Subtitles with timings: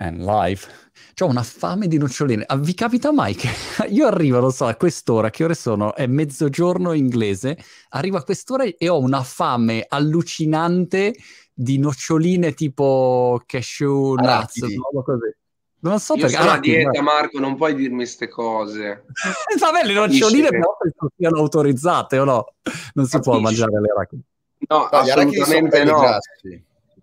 [0.00, 0.66] and live.
[1.14, 2.44] C'ho una fame di noccioline.
[2.46, 3.48] Ah, vi capita mai che
[3.90, 5.94] io arrivo, non so, a quest'ora, che ore sono?
[5.94, 7.58] È mezzogiorno inglese,
[7.90, 11.14] arrivo a quest'ora e ho una fame allucinante
[11.52, 14.60] di noccioline tipo cashew nuts,
[15.04, 15.34] così.
[15.82, 16.36] Non so Io perché.
[16.36, 19.04] sono a dieta, Marco, non puoi dirmi queste cose.
[19.58, 22.52] Vabbè, le noccioline però penso siano autorizzate o no?
[22.94, 23.30] Non si Capisci.
[23.30, 24.22] può mangiare le arachidi.
[24.68, 26.18] No, no assolutamente no.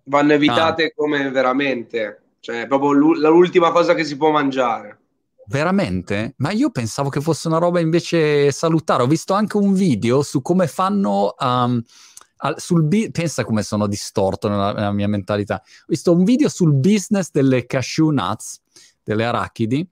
[0.08, 0.92] Vanno evitate ah.
[0.96, 2.22] come veramente.
[2.40, 5.00] Cioè, proprio l'ultima cosa che si può mangiare.
[5.48, 6.34] Veramente?
[6.38, 9.04] Ma io pensavo che fosse una roba invece salutare.
[9.04, 11.82] Ho visto anche un video su come fanno um,
[12.56, 15.62] sul bi- pensa come sono distorto nella, nella, mia mentalità.
[15.64, 18.62] Ho visto un video sul business delle cashew nuts,
[19.04, 19.88] delle arachidi,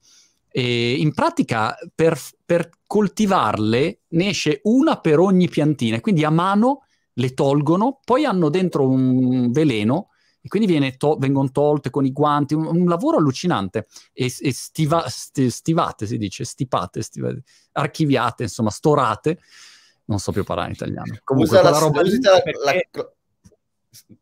[0.49, 6.83] e in pratica per, per coltivarle ne esce una per ogni piantina, quindi a mano
[7.17, 10.09] le tolgono, poi hanno dentro un veleno
[10.41, 15.09] e quindi to- vengono tolte con i guanti, un, un lavoro allucinante e, e stiva-
[15.09, 19.39] st- stivate, si dice, stipate, stivate, archiviate, insomma, storate
[20.05, 21.17] non so più parlare in italiano.
[21.23, 22.89] Comunque, usa la, roba usa perché...
[22.91, 23.09] la,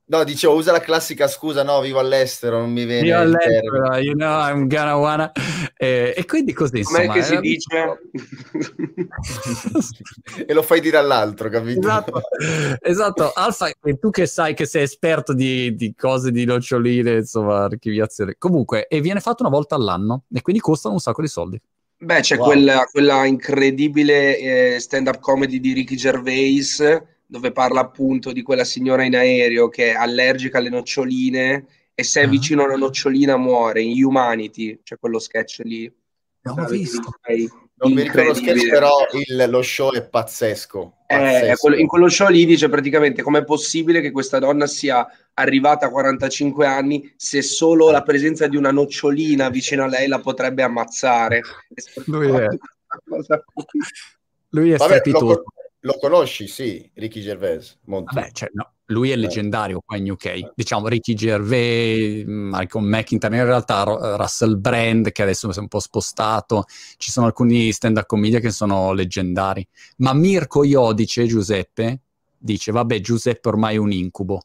[0.05, 3.01] No, dicevo, usa la classica scusa, no, vivo all'estero, non mi viene...
[3.01, 5.31] Vivo all'estero, you know, I'm gonna wanna...
[5.77, 7.07] Eh, e quindi così, insomma...
[7.07, 7.99] Com'è che si dice?
[10.45, 11.79] e lo fai dire all'altro, capito?
[11.79, 12.21] Esatto,
[12.81, 13.31] esatto.
[13.33, 18.35] Alfa, tu che sai che sei esperto di, di cose di noccioline, insomma, archiviazione.
[18.37, 21.61] Comunque, e viene fatto una volta all'anno, e quindi costano un sacco di soldi.
[22.03, 22.45] Beh, c'è wow.
[22.45, 27.01] quella, quella, incredibile eh, stand-up comedy di Ricky Gervais,
[27.33, 32.21] dove parla appunto di quella signora in aereo che è allergica alle noccioline e se
[32.21, 32.29] è uh-huh.
[32.29, 35.91] vicino a una nocciolina muore, in Humanity, c'è quello sketch lì.
[36.43, 37.09] Abbiamo visto.
[37.75, 40.97] Non mi ricordo lo sketch, però il, lo show è pazzesco.
[41.07, 41.69] Eh, pazzesco.
[41.69, 45.89] Eh, in quello show lì dice praticamente com'è possibile che questa donna sia arrivata a
[45.89, 51.41] 45 anni se solo la presenza di una nocciolina vicino a lei la potrebbe ammazzare.
[52.05, 52.47] Lui è,
[54.49, 55.43] Lui è Vabbè, lo,
[55.85, 57.77] lo, conosci, sì, Ricky Gervais.
[57.83, 60.51] Vabbè, cioè, no, lui è leggendario qua in UK.
[60.55, 65.79] Diciamo Ricky Gervais, Michael McIntyre, in realtà Russell Brand, che adesso si è un po'
[65.79, 66.65] spostato.
[66.97, 69.67] Ci sono alcuni stand-up comedy che sono leggendari.
[69.97, 71.99] Ma Mirko Iodice, Giuseppe,
[72.37, 74.41] dice, vabbè, Giuseppe ormai è un incubo.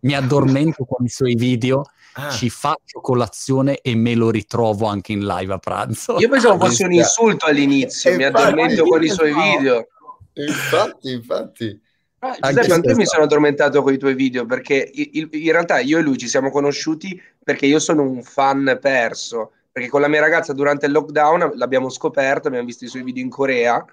[0.00, 1.84] Mi addormento con i suoi video,
[2.14, 2.30] ah.
[2.30, 6.18] ci faccio colazione e me lo ritrovo anche in live a pranzo.
[6.18, 9.86] Io pensavo fosse un insulto all'inizio, mi addormento con i suoi video.
[10.46, 11.80] Infatti, infatti.
[12.20, 15.78] Ah, Giuseppe, anche io mi sono addormentato con i tuoi video perché in, in realtà
[15.78, 19.52] io e lui ci siamo conosciuti perché io sono un fan perso.
[19.70, 23.22] Perché con la mia ragazza durante il lockdown l'abbiamo scoperto, abbiamo visto i suoi video
[23.22, 23.84] in Corea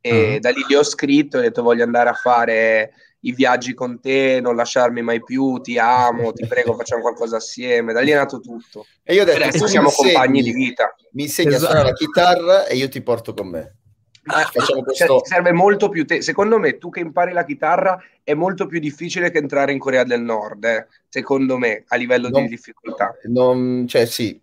[0.00, 0.38] e uh-huh.
[0.40, 4.00] da lì gli ho scritto e ho detto voglio andare a fare i viaggi con
[4.00, 7.92] te, non lasciarmi mai più, ti amo, ti prego, facciamo qualcosa assieme.
[7.92, 8.86] Da lì è nato tutto.
[9.04, 10.94] E io ho detto, adesso siamo compagni di vita.
[11.12, 11.64] Mi insegni esatto.
[11.64, 13.79] a suonare la chitarra e io ti porto con me.
[14.24, 15.24] Ah, Facciamo questo...
[15.24, 19.30] serve molto più te- secondo me tu che impari la chitarra è molto più difficile
[19.30, 20.86] che entrare in Corea del Nord eh?
[21.08, 24.38] secondo me a livello non, di difficoltà non, cioè sì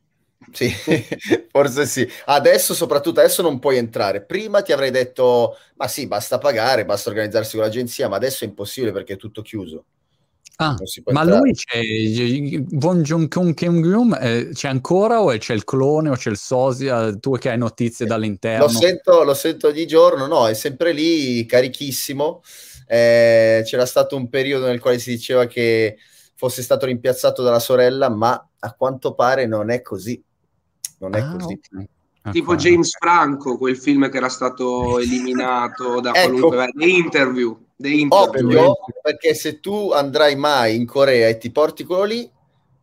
[0.52, 0.70] sì,
[1.52, 2.08] forse sì.
[2.26, 4.24] Adesso, soprattutto adesso, non puoi entrare.
[4.24, 8.48] Prima ti avrei detto, ma sì, basta pagare, basta organizzarsi con l'agenzia, ma adesso è
[8.48, 9.86] impossibile perché è tutto chiuso.
[10.60, 10.76] Ah,
[11.12, 11.40] ma entrare.
[11.40, 11.82] lui c'è
[12.78, 17.16] Von Jong Kim eh, c'è ancora o c'è il clone o c'è il sosia?
[17.16, 18.66] Tu che hai notizie dall'interno?
[18.66, 22.42] Lo sento, lo sento di giorno, no, è sempre lì carichissimo.
[22.88, 25.98] Eh, c'era stato un periodo nel quale si diceva che
[26.34, 30.20] fosse stato rimpiazzato dalla sorella, ma a quanto pare non è così.
[31.00, 31.60] Non è ah, così.
[31.72, 31.88] Okay.
[32.32, 36.32] Tipo James Franco, quel film che era stato eliminato da ecco.
[36.32, 37.66] qualunque The Interview.
[38.10, 42.32] Ovvio, perché se tu andrai mai in Corea e ti porti quello lì,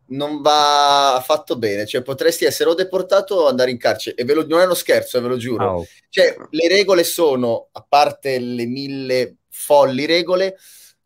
[0.06, 1.86] non va fatto bene.
[1.86, 4.16] Cioè, potresti essere o deportato o andare in carcere.
[4.16, 5.78] E ve lo, non è uno scherzo, ve lo giuro.
[5.78, 5.86] Oh.
[6.08, 10.56] Cioè, le regole sono, a parte le mille folli regole,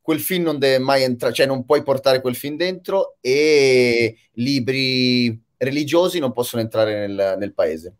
[0.03, 5.39] quel film non deve mai entrare, cioè non puoi portare quel film dentro e libri
[5.59, 7.95] religiosi non possono entrare nel, nel paese.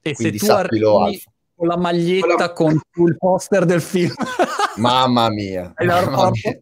[0.00, 1.22] E Quindi se tu arrivi
[1.56, 4.12] con la maglietta con il poster del film.
[4.76, 5.72] Mamma mia.
[5.84, 6.58] Mamma mia.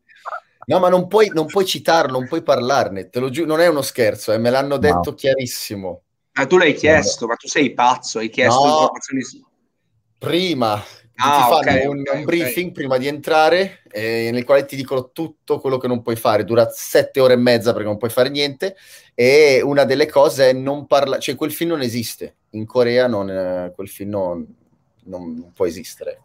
[0.65, 3.67] No, ma non puoi, non puoi citarlo, non puoi parlarne, te lo giuro, non è
[3.67, 5.15] uno scherzo, eh, me l'hanno detto no.
[5.15, 6.03] chiarissimo.
[6.35, 8.71] Ma tu l'hai chiesto, ma tu sei pazzo, hai chiesto no.
[8.71, 9.45] informazioni.
[10.19, 12.73] Prima, ah, ti okay, fanno un, okay, un briefing okay.
[12.73, 16.71] prima di entrare eh, nel quale ti dicono tutto quello che non puoi fare, dura
[16.71, 18.77] sette ore e mezza perché non puoi fare niente
[19.15, 23.29] e una delle cose è non parlare, cioè quel film non esiste, in Corea non,
[23.29, 24.47] eh, quel film non,
[25.05, 26.21] non, può esistere.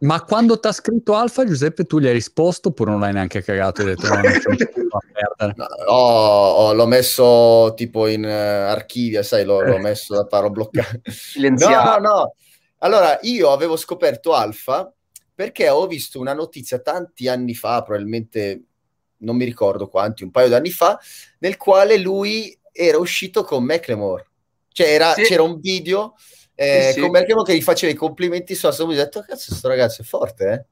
[0.00, 3.42] Ma quando ti ha scritto Alfa, Giuseppe, tu gli hai risposto oppure non l'hai neanche
[3.42, 3.82] cagato?
[3.82, 10.14] Hai detto, no, no, oh, l'ho messo tipo in uh, archivia, sai, l'ho, l'ho messo
[10.14, 11.00] da paro bloccato.
[11.36, 12.34] No, no, no.
[12.78, 14.90] Allora, io avevo scoperto Alfa
[15.34, 18.62] perché ho visto una notizia tanti anni fa, probabilmente
[19.18, 20.98] non mi ricordo quanti, un paio d'anni fa,
[21.40, 24.28] nel quale lui era uscito con Macklemore.
[24.72, 25.22] Cioè era, sì.
[25.22, 26.14] c'era un video
[26.62, 29.68] eh, sì, con Macklemore che gli faceva i complimenti su Aston ho detto, cazzo, questo
[29.68, 30.64] ragazzo è forte, eh?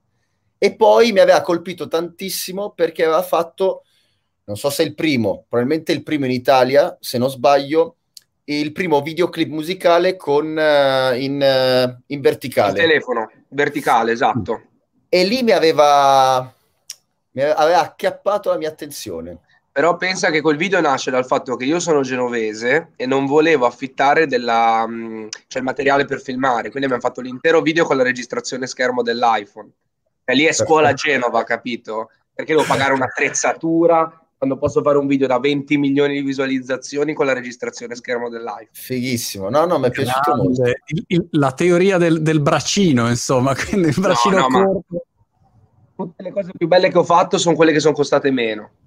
[0.59, 3.85] E poi mi aveva colpito tantissimo perché aveva fatto,
[4.45, 7.97] non so se è il primo, probabilmente il primo in Italia, se non sbaglio,
[8.45, 12.83] il primo videoclip musicale con, uh, in, uh, in verticale.
[12.83, 14.63] Il telefono, verticale, esatto.
[15.09, 16.55] E lì mi aveva,
[17.31, 19.39] mi aveva acchiappato la mia attenzione.
[19.79, 23.65] Però pensa che quel video nasce dal fatto che io sono genovese e non volevo
[23.65, 28.03] affittare della, mm, cioè il materiale per filmare, quindi abbiamo fatto l'intero video con la
[28.03, 29.71] registrazione schermo dell'iPhone.
[30.25, 32.11] E lì è scuola Genova, capito?
[32.35, 37.27] Perché devo pagare un'attrezzatura quando posso fare un video da 20 milioni di visualizzazioni con
[37.27, 38.71] la registrazione schermo dell'iPhone.
[38.73, 40.63] Fighissimo, no, no, mi è piaciuto molto.
[41.31, 45.08] La teoria del, del, braccino, insomma, quindi il braccino no, no, corto
[45.99, 48.71] tutte le cose più belle che ho fatto sono quelle che sono costate meno.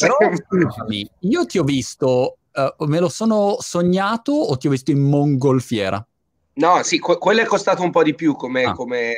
[0.00, 0.16] Però,
[1.20, 6.04] io ti ho visto, uh, me lo sono sognato o ti ho visto in mongolfiera?
[6.54, 8.72] No, sì, que- quello è costato un po' di più come, ah.
[8.72, 9.14] come,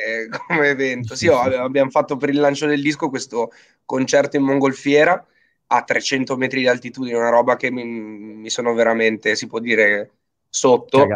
[0.47, 1.15] come evento.
[1.15, 3.51] Sì, oh, abbiamo fatto per il lancio del disco questo
[3.83, 5.25] concerto in mongolfiera
[5.65, 10.11] a 300 metri di altitudine, una roba che mi, mi sono veramente, si può dire,
[10.53, 11.07] sotto.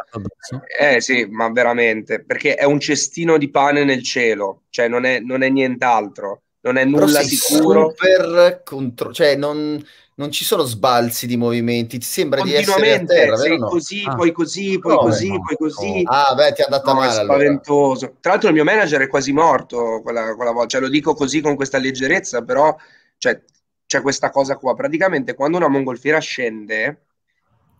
[0.79, 5.19] Eh sì, ma veramente, perché è un cestino di pane nel cielo, cioè non è,
[5.19, 7.93] non è nient'altro, non è nulla sicuro.
[7.95, 9.79] Super contro- cioè non,
[10.15, 13.67] non, ci sono sbalzi di movimenti, ti sembra di essere a terra, sei no?
[13.67, 14.15] così, ah.
[14.15, 16.01] poi così, poi no, così, no, poi così.
[16.05, 17.21] Ah, beh, ti è andata no, male.
[17.21, 18.05] È spaventoso.
[18.05, 18.19] Allora.
[18.19, 21.41] Tra l'altro il mio manager è quasi morto quella, quella volta, cioè lo dico così
[21.41, 22.75] con questa leggerezza, però
[23.19, 23.39] cioè,
[23.85, 24.73] c'è questa cosa qua.
[24.73, 27.01] Praticamente quando una mongolfiera scende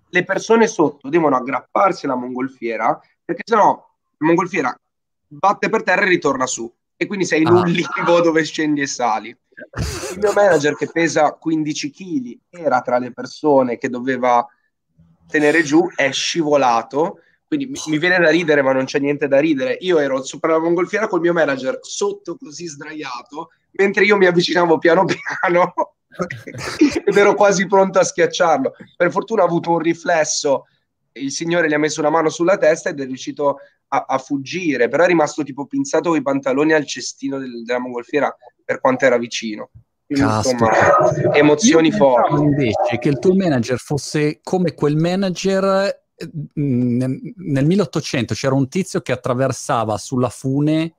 [0.09, 3.75] le persone sotto devono aggrapparsi alla mongolfiera perché sennò
[4.18, 4.80] la mongolfiera
[5.27, 7.59] batte per terra e ritorna su e quindi sei in ah.
[7.59, 9.30] un limbo dove scendi e sali.
[9.30, 14.45] Il mio manager che pesa 15 kg era tra le persone che doveva
[15.27, 19.39] tenere giù, è scivolato, quindi mi, mi viene da ridere ma non c'è niente da
[19.39, 19.77] ridere.
[19.81, 24.80] Io ero sopra la mongolfiera col mio manager sotto così sdraiato, mentre io mi avvicinavo
[24.80, 25.74] piano piano
[27.06, 28.74] ed ero quasi pronto a schiacciarlo.
[28.96, 30.66] Per fortuna ha avuto un riflesso,
[31.14, 33.58] il signore gli ha messo una mano sulla testa ed è riuscito
[33.90, 37.80] a, a fuggire, però è rimasto tipo pinzato con i pantaloni al cestino del, della
[37.80, 39.69] mongolfiera per quanto era vicino.
[40.08, 40.69] insomma,
[41.34, 42.42] emozioni forti.
[42.42, 46.06] Invece che il tuo manager fosse come quel manager
[46.60, 47.02] mm,
[47.36, 50.96] nel 1800 c'era un tizio che attraversava sulla fune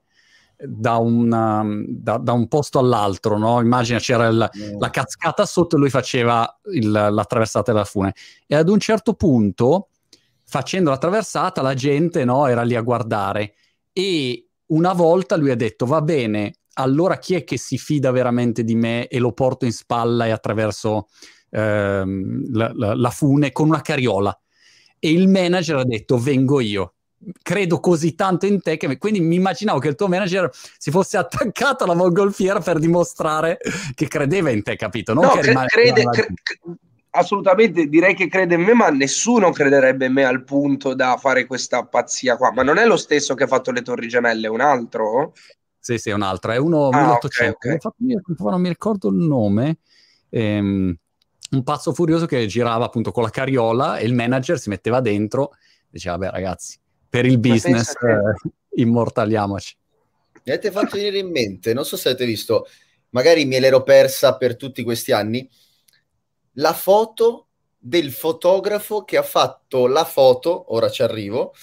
[0.61, 3.61] da un, um, da, da un posto all'altro, no?
[3.61, 4.79] Immagina c'era il, mm.
[4.79, 8.13] la cascata sotto e lui faceva il, la traversata della fune.
[8.45, 9.89] E ad un certo punto,
[10.43, 13.53] facendo la traversata, la gente no, era lì a guardare.
[13.93, 18.63] E una volta lui ha detto, va bene, allora chi è che si fida veramente
[18.63, 21.07] di me e lo porto in spalla e attraverso
[21.51, 24.37] ehm, la, la, la fune con una carriola?
[24.99, 26.95] E il manager ha detto, vengo io
[27.41, 31.17] credo così tanto in te che quindi mi immaginavo che il tuo manager si fosse
[31.17, 33.57] attaccato alla mongolfiera per dimostrare
[33.93, 35.13] che credeva in te, capito?
[35.13, 36.33] Non no, che cre- crede, cre-
[37.11, 41.45] assolutamente direi che crede in me, ma nessuno crederebbe in me al punto da fare
[41.45, 42.51] questa pazzia qua.
[42.51, 45.33] Ma non è lo stesso che ha fatto le Torri Gemelle, è un altro?
[45.79, 47.55] Sì, sì, è un altro, è uno ah, 1800.
[47.55, 48.35] Okay, okay.
[48.37, 49.77] Non mi ricordo il nome.
[50.29, 50.95] Ehm,
[51.51, 55.53] un pazzo furioso che girava appunto con la carriola e il manager si metteva dentro
[55.53, 56.77] e diceva, vabbè ragazzi,
[57.09, 58.07] per il business che...
[58.07, 59.75] eh, immortaliamoci.
[60.43, 62.67] Mi avete fatto venire in mente, non so se avete visto,
[63.09, 65.49] magari me l'ero persa per tutti questi anni,
[66.53, 67.47] la foto
[67.77, 71.53] del fotografo che ha fatto la foto, ora ci arrivo,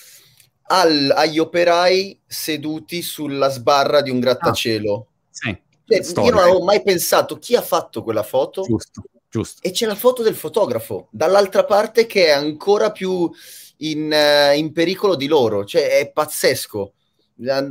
[0.69, 4.95] al, agli operai seduti sulla sbarra di un grattacielo.
[4.95, 5.65] Ah, sì.
[5.87, 8.63] Cioè, io non avevo mai pensato chi ha fatto quella foto.
[8.63, 9.63] Giusto, giusto.
[9.63, 13.31] E c'è la foto del fotografo dall'altra parte che è ancora più
[13.79, 16.93] in, uh, in pericolo di loro, cioè è pazzesco.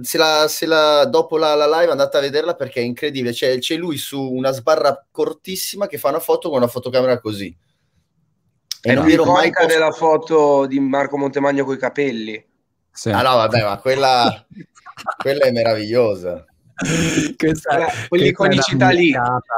[0.02, 3.34] Se la, se la, dopo la, la, live andate a vederla perché è incredibile.
[3.34, 7.56] C'è, c'è, lui su una sbarra cortissima che fa una foto con una fotocamera così.
[8.82, 9.66] E non ero mai posto...
[9.68, 12.46] della foto di Marco Montemagno con i capelli.
[12.92, 13.10] Sì.
[13.10, 14.46] Ah no, vabbè, ma quella,
[15.18, 16.46] quella è meravigliosa.
[17.38, 19.14] questa, quell'iconicità lì.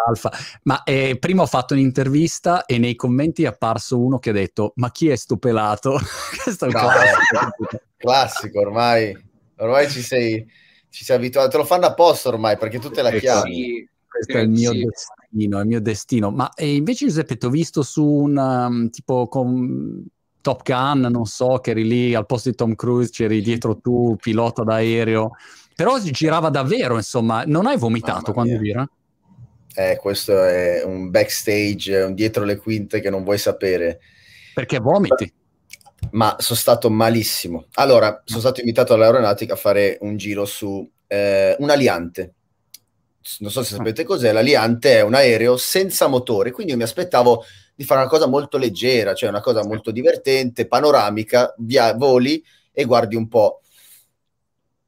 [0.07, 0.31] Alfa.
[0.63, 4.73] Ma eh, prima ho fatto un'intervista e nei commenti è apparso uno che ha detto:
[4.75, 5.99] Ma chi è sto pelato?
[6.43, 7.81] Questo è un no, classico.
[7.97, 9.17] classico, ormai,
[9.57, 10.45] ormai ci sei,
[10.89, 13.53] ci sei abituato, te lo fanno apposta ormai perché tu te la chiami.
[13.53, 14.83] Sì, questo è il mio sì.
[14.83, 16.31] destino, è il mio destino.
[16.31, 20.05] Ma invece Giuseppe, ti ho visto su un um, tipo con
[20.41, 24.15] Top Gun, non so, che eri lì al posto di Tom Cruise, c'eri dietro tu,
[24.19, 25.31] pilota d'aereo,
[25.77, 28.89] però girava davvero, insomma, non hai vomitato quando gira?
[29.75, 33.99] Eh, questo è un backstage, un dietro le quinte che non vuoi sapere.
[34.55, 35.31] Perché vomiti?
[36.13, 37.67] Ma sono stato malissimo.
[37.75, 42.33] Allora, sono stato invitato all'aeronautica a fare un giro su eh, un aliante.
[43.37, 43.77] Non so se ah.
[43.77, 48.09] sapete cos'è, l'aliante è un aereo senza motore, quindi io mi aspettavo di fare una
[48.09, 53.61] cosa molto leggera, cioè una cosa molto divertente, panoramica, via, voli e guardi un po'.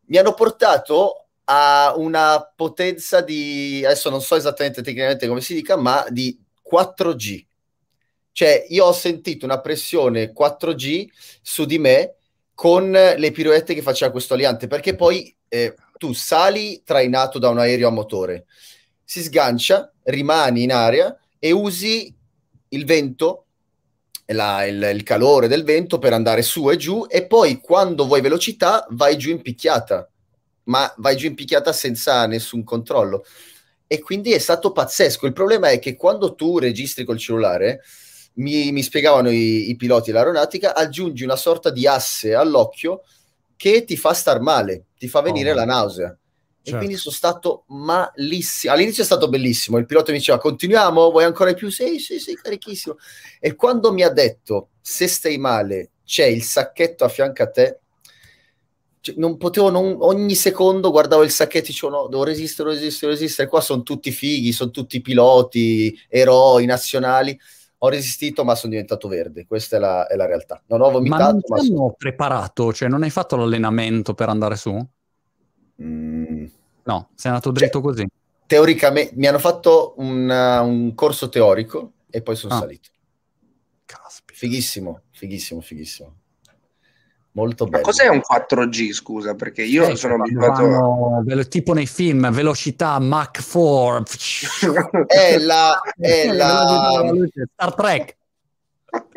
[0.09, 5.75] Mi hanno portato a una potenza di, adesso non so esattamente tecnicamente come si dica,
[5.75, 6.39] ma di
[6.71, 7.45] 4G.
[8.31, 11.07] Cioè io ho sentito una pressione 4G
[11.41, 12.15] su di me
[12.53, 17.59] con le pirouette che faceva questo aliante, perché poi eh, tu sali trainato da un
[17.59, 18.45] aereo a motore,
[19.03, 22.15] si sgancia, rimani in aria e usi
[22.69, 23.45] il vento,
[24.33, 28.21] la, il, il, calore del vento per andare su e giù e poi quando vuoi
[28.21, 30.09] velocità vai giù in picchiata,
[30.63, 33.25] ma vai giù in picchiata senza nessun controllo.
[33.87, 35.25] E quindi è stato pazzesco.
[35.25, 37.81] Il problema è che quando tu registri col cellulare,
[38.33, 43.01] mi, mi spiegavano i, i piloti dell'aeronautica, aggiungi una sorta di asse all'occhio
[43.55, 46.18] che ti fa star male, ti fa venire oh, la nausea.
[46.69, 46.75] Certo.
[46.75, 48.73] E quindi sono stato malissimo.
[48.73, 49.77] All'inizio è stato bellissimo.
[49.77, 51.09] Il pilota mi diceva: Continuiamo?
[51.11, 51.69] Vuoi ancora più?
[51.69, 52.97] Sì, sì, sì, carichissimo.
[53.39, 57.79] E quando mi ha detto: Se stai male, c'è il sacchetto a fianco a te.
[59.01, 63.13] Cioè, non potevo, non, ogni secondo guardavo il sacchetto e dicevo: No, devo resistere, resistere,
[63.13, 63.47] resistere.
[63.47, 67.37] Qua sono tutti fighi, sono tutti piloti, eroi nazionali.
[67.81, 69.45] Ho resistito, ma sono diventato verde.
[69.45, 70.61] Questa è la, è la realtà.
[70.67, 71.23] Non ho vomitato.
[71.23, 71.95] Ma non ti ma hanno sono...
[71.97, 72.73] preparato?
[72.73, 74.85] Cioè, non hai fatto l'allenamento per andare su?
[75.81, 76.45] Mm.
[76.89, 78.07] No, sei andato dritto cioè, così.
[78.47, 82.57] Teoricamente mi hanno fatto un, uh, un corso teorico e poi sono ah.
[82.57, 82.89] salito.
[83.85, 84.39] Caspita.
[84.39, 86.15] Fighissimo, fighissimo, fighissimo.
[87.33, 87.77] Molto bello.
[87.77, 89.35] Ma cos'è un 4G, scusa?
[89.35, 95.05] Perché io eh, sono abituato vanno, tipo nei film, velocità Mach 4.
[95.05, 97.13] è la, è la...
[97.53, 98.17] Star Trek.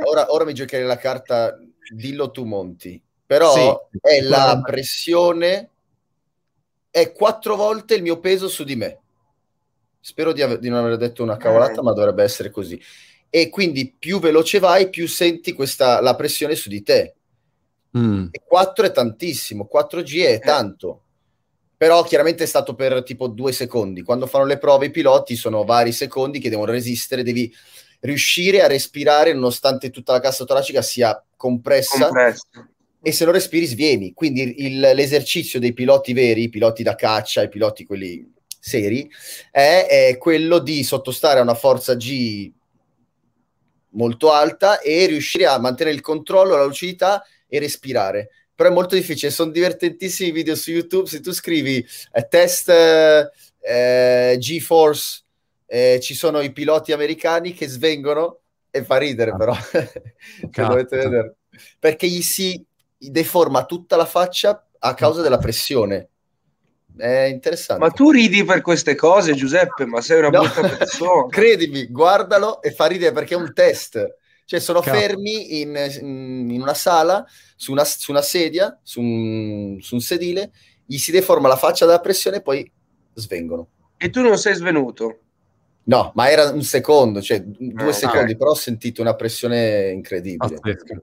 [0.04, 5.71] Ora, ora mi giocherei la carta dillo tu Monti, però sì, è la pressione
[6.92, 9.00] è quattro volte il mio peso su di me.
[9.98, 11.82] Spero di, ave- di non aver detto una cavolata, eh.
[11.82, 12.80] ma dovrebbe essere così.
[13.30, 17.14] E quindi più veloce vai, più senti questa, la pressione su di te.
[17.96, 18.26] Mm.
[18.30, 20.38] E 4 è tantissimo, 4G è eh.
[20.38, 21.00] tanto.
[21.78, 24.02] Però chiaramente è stato per tipo due secondi.
[24.02, 27.52] Quando fanno le prove i piloti sono vari secondi che devono resistere, devi
[28.00, 32.04] riuscire a respirare nonostante tutta la cassa toracica sia compressa.
[32.04, 32.71] compressa
[33.02, 34.14] e se non respiri svieni.
[34.14, 39.10] Quindi il, l'esercizio dei piloti veri, i piloti da caccia, i piloti quelli seri,
[39.50, 42.50] è, è, quello di sottostare a una forza G
[43.94, 48.30] molto alta e riuscire a mantenere il controllo, la lucidità e respirare.
[48.54, 54.36] Però è molto difficile, sono divertentissimi video su YouTube, se tu scrivi eh, test eh,
[54.38, 55.22] G-Force,
[55.66, 58.40] eh, ci sono i piloti americani che svengono
[58.70, 59.36] e fa ridere ah.
[59.36, 59.56] però,
[60.68, 61.36] dovete vedere.
[61.78, 62.64] Perché gli si
[63.10, 66.08] deforma tutta la faccia a causa della pressione.
[66.96, 67.82] È interessante.
[67.82, 70.40] Ma tu ridi per queste cose, Giuseppe, ma sei una no.
[70.40, 71.26] brutta persona.
[71.30, 74.16] Credimi, guardalo e fa ridere perché è un test.
[74.44, 74.98] Cioè, sono Cazzo.
[74.98, 77.24] fermi in, in, una sala,
[77.56, 80.52] su una, su una sedia, su un, su un, sedile,
[80.84, 82.70] gli si deforma la faccia dalla pressione e poi
[83.14, 83.68] svengono.
[83.96, 85.20] E tu non sei svenuto?
[85.84, 88.36] No, ma era un secondo, cioè due ah, secondi, okay.
[88.36, 90.58] però ho sentito una pressione incredibile.
[90.60, 91.02] Pazzesco.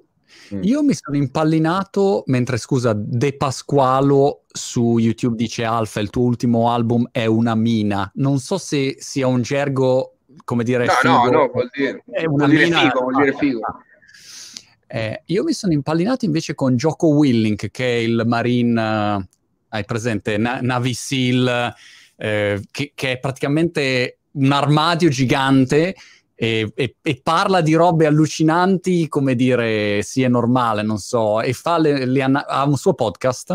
[0.53, 0.63] Mm.
[0.63, 6.71] Io mi sono impallinato mentre, scusa, De Pasqualo su YouTube dice Alfa, il tuo ultimo
[6.71, 8.09] album è una mina.
[8.15, 11.13] Non so se sia un gergo, come dire, no, figo.
[11.13, 12.79] No, no, vuol dire, è una vuol mina...
[12.79, 13.59] figo, vuol dire figo.
[14.88, 19.25] Eh, io mi sono impallinato invece con Jocko Willink, che è il Marine, uh,
[19.69, 21.75] hai presente, Na- Navy SEAL,
[22.15, 25.95] eh, che, che è praticamente un armadio gigante
[26.41, 31.51] e, e, e, parla di robe allucinanti, come dire, sì, è normale, non so, e
[31.51, 33.50] fa le, le ana- ha un suo podcast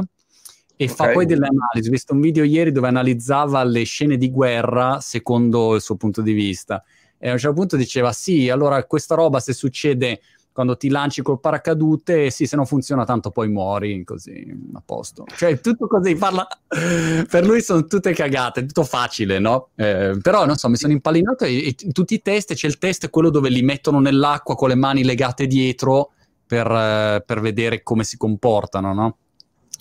[0.76, 0.88] e okay.
[0.88, 1.88] fa poi delle analisi.
[1.88, 6.20] Ho visto un video ieri dove analizzava le scene di guerra secondo il suo punto
[6.20, 6.84] di vista.
[7.16, 10.20] E a un certo punto diceva: Sì, allora questa roba se succede
[10.54, 15.24] quando ti lanci col paracadute, sì, se non funziona tanto poi muori, così, a posto.
[15.34, 16.46] Cioè, tutto così, parla...
[17.28, 19.70] per lui sono tutte cagate, tutto facile, no?
[19.74, 23.10] Eh, però, non so, mi sono impallinato e, e tutti i test, c'è il test,
[23.10, 26.12] quello dove li mettono nell'acqua con le mani legate dietro
[26.46, 29.16] per, eh, per vedere come si comportano, no?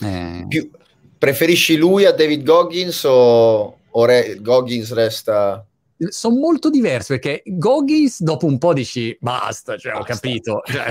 [0.01, 0.47] Eh...
[1.19, 5.63] Preferisci lui a David Goggins o, o Re- Goggins resta
[6.11, 10.11] sono molto diversi perché Goggins dopo un po' dici basta, cioè, basta.
[10.11, 10.61] ho capito.
[10.65, 10.85] Cioè,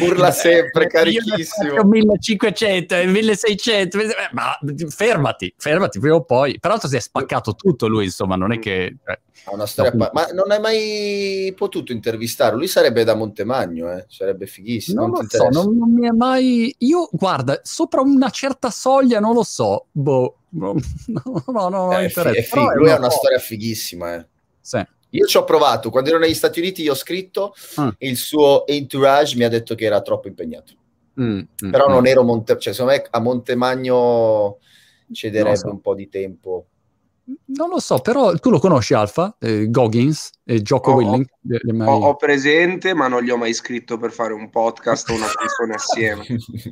[0.02, 1.82] Urla sempre, carichissimo.
[1.84, 3.98] 1500, 1600,
[4.32, 4.58] ma
[4.88, 6.58] fermati, fermati prima o poi.
[6.58, 8.96] Peraltro si è spaccato tutto lui, insomma, non è che...
[9.04, 10.04] Cioè, una storia dopo...
[10.04, 12.58] pa- ma non hai mai potuto intervistarlo?
[12.58, 14.06] Lui sarebbe da Montemagno, eh?
[14.08, 15.00] sarebbe fighissimo.
[15.00, 16.74] Non, non lo so, non, non mi è mai...
[16.78, 20.74] Io, guarda, sopra una certa soglia non lo so, boh No,
[21.46, 22.74] no, no, eh, è figo.
[22.74, 24.16] Lui ha una storia fighissima.
[24.16, 24.26] Eh.
[24.60, 24.84] Sì.
[25.14, 27.88] Io ci ho provato, quando ero negli Stati Uniti io ho scritto, mm.
[27.98, 30.72] il suo entourage mi ha detto che era troppo impegnato.
[31.20, 32.06] Mm, mm, Però non mm.
[32.06, 32.58] ero Monte...
[32.58, 34.58] Cioè, secondo me a Montemagno
[35.12, 35.68] cederebbe so.
[35.68, 36.66] un po' di tempo.
[37.24, 41.26] Non lo so, però tu lo conosci Alfa, eh, Goggins e Gioco ho, Willing?
[41.72, 41.86] Mai...
[41.86, 45.28] Ho, ho, presente, ma non gli ho mai scritto per fare un podcast o una
[45.32, 46.24] canzone assieme.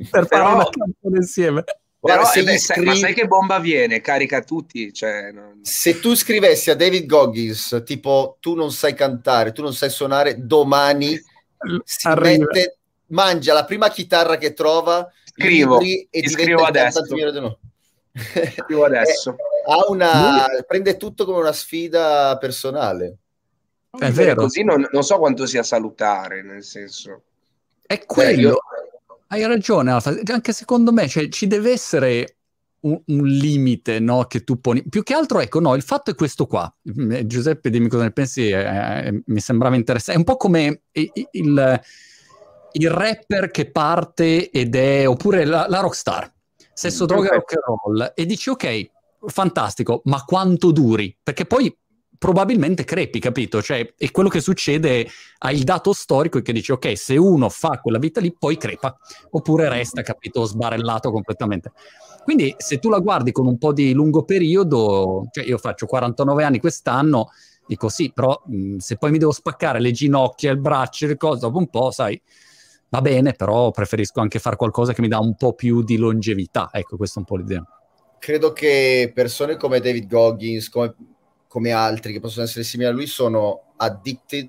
[0.09, 0.43] per però...
[0.43, 1.63] fare una canzone insieme.
[2.01, 2.87] Però, se beh, scrivi...
[2.87, 4.01] Ma sai che bomba viene?
[4.01, 4.91] Carica tutti.
[4.91, 5.59] Cioè, non...
[5.61, 10.35] Se tu scrivessi a David Goggins, tipo, tu non sai cantare, tu non sai suonare,
[10.45, 11.21] domani
[11.83, 12.77] si mette,
[13.07, 17.05] mangia la prima chitarra che trova, scrivo e scrivo adesso.
[17.05, 17.29] Scrivo
[18.85, 19.35] adesso.
[19.67, 23.17] ha una, prende tutto come una sfida personale.
[23.91, 24.41] È vero.
[24.41, 27.23] Così non, non so quanto sia salutare, nel senso.
[27.85, 28.35] È quello.
[28.35, 28.57] Beh, io
[29.31, 30.13] hai ragione, Alfa.
[30.25, 32.37] Anche secondo me cioè, ci deve essere
[32.81, 34.83] un, un, limite no, che tu poni.
[34.87, 36.73] Più che altro, ecco, no, il fatto è questo qua.
[36.99, 40.19] Mm, eh, Giuseppe, dimmi cosa ne pensi, eh, eh, mi sembrava interessante.
[40.19, 41.81] È un po' come il, il,
[42.73, 46.31] il, rapper che parte ed è, oppure la, la rockstar.
[46.73, 48.13] Sesso, mm, droga, rock and roll.
[48.13, 48.89] E dici, ok,
[49.27, 51.17] fantastico, ma quanto duri?
[51.23, 51.73] Perché poi
[52.21, 53.63] probabilmente crepi, capito?
[53.63, 55.07] Cioè, e quello che succede,
[55.49, 58.95] il dato storico che dici, ok, se uno fa quella vita lì, poi crepa,
[59.31, 61.71] oppure resta, capito, sbarellato completamente.
[62.23, 66.43] Quindi se tu la guardi con un po' di lungo periodo, cioè io faccio 49
[66.43, 67.31] anni quest'anno,
[67.65, 71.39] dico sì, però mh, se poi mi devo spaccare le ginocchia, il braccio, le cose,
[71.39, 72.21] dopo un po', sai,
[72.89, 76.69] va bene, però preferisco anche fare qualcosa che mi dà un po' più di longevità.
[76.71, 77.65] Ecco, questa è un po' l'idea.
[78.19, 80.93] Credo che persone come David Goggins, come
[81.51, 84.47] come altri che possono essere simili a lui, sono addicted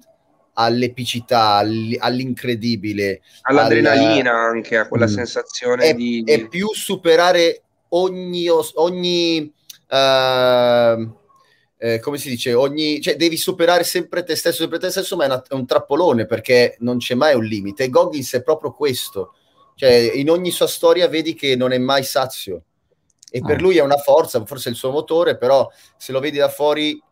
[0.53, 4.49] all'epicità, all'incredibile, all'adrenalina alla...
[4.51, 5.13] anche, a quella mm.
[5.13, 8.47] sensazione è, di, È più superare ogni...
[8.49, 9.53] ogni
[9.89, 11.17] uh,
[11.77, 15.25] eh, come si dice, ogni, cioè devi superare sempre te stesso, sempre te stesso, ma
[15.25, 17.83] è, una, è, un trappolone perché non c'è mai un limite.
[17.83, 19.35] E Goggins è proprio questo,
[19.75, 22.63] cioè in ogni sua storia vedi che non è mai sazio
[23.33, 23.61] e per ah.
[23.61, 25.67] lui è una forza, forse è il suo motore, però
[25.97, 27.03] se lo vedi da fuori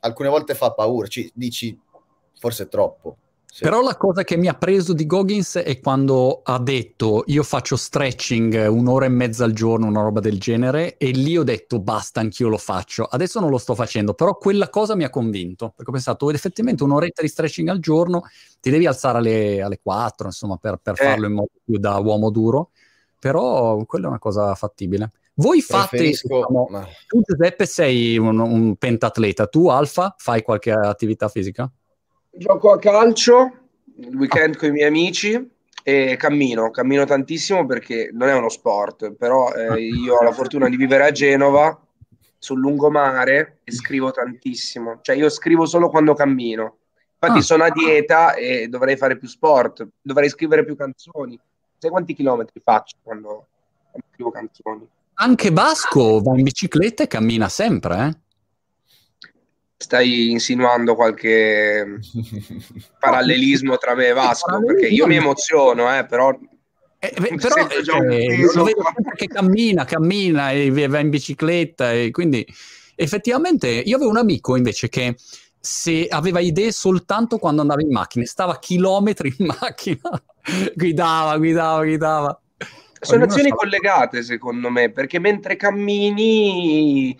[0.00, 1.78] alcune volte fa paura, ci dici
[2.38, 3.18] forse è troppo.
[3.54, 3.62] Sì.
[3.62, 7.76] Però la cosa che mi ha preso di Goggins è quando ha detto io faccio
[7.76, 12.18] stretching un'ora e mezza al giorno, una roba del genere, e lì ho detto basta,
[12.18, 13.04] anch'io lo faccio.
[13.04, 16.82] Adesso non lo sto facendo, però quella cosa mi ha convinto, perché ho pensato effettivamente
[16.82, 18.24] un'oretta di stretching al giorno
[18.60, 21.04] ti devi alzare alle, alle 4, insomma, per, per eh.
[21.04, 22.70] farlo in modo più da uomo duro,
[23.20, 25.12] però quella è una cosa fattibile.
[25.36, 26.86] Voi fate, diciamo, ma...
[27.08, 31.70] tu Giuseppe sei un, un pentatleta, tu Alfa fai qualche attività fisica?
[32.30, 33.64] Gioco a calcio
[33.96, 34.58] il weekend ah.
[34.58, 35.50] con i miei amici
[35.82, 39.78] e cammino, cammino tantissimo perché non è uno sport, però eh, ah.
[39.78, 41.78] io ho la fortuna di vivere a Genova
[42.38, 46.76] sul lungomare e scrivo tantissimo, cioè io scrivo solo quando cammino.
[47.18, 47.42] Infatti ah.
[47.42, 51.38] sono a dieta e dovrei fare più sport, dovrei scrivere più canzoni.
[51.78, 53.46] Sai quanti chilometri faccio quando,
[53.90, 54.88] quando scrivo canzoni?
[55.14, 58.22] Anche Vasco va in bicicletta e cammina sempre, eh?
[59.76, 62.00] Stai insinuando qualche
[62.98, 64.62] parallelismo tra me e Vasco?
[64.64, 66.36] Perché io mi emoziono, eh, però
[66.98, 67.66] eh, però
[68.08, 68.82] eh, lo vedo
[69.14, 72.46] che cammina, cammina e va in bicicletta e quindi
[72.94, 75.16] effettivamente io avevo un amico invece che
[75.60, 80.22] se aveva idee soltanto quando andava in macchina, stava chilometri in macchina,
[80.74, 82.38] guidava, guidava, guidava.
[83.04, 83.54] Sono azioni so.
[83.54, 87.16] collegate, secondo me, perché mentre cammini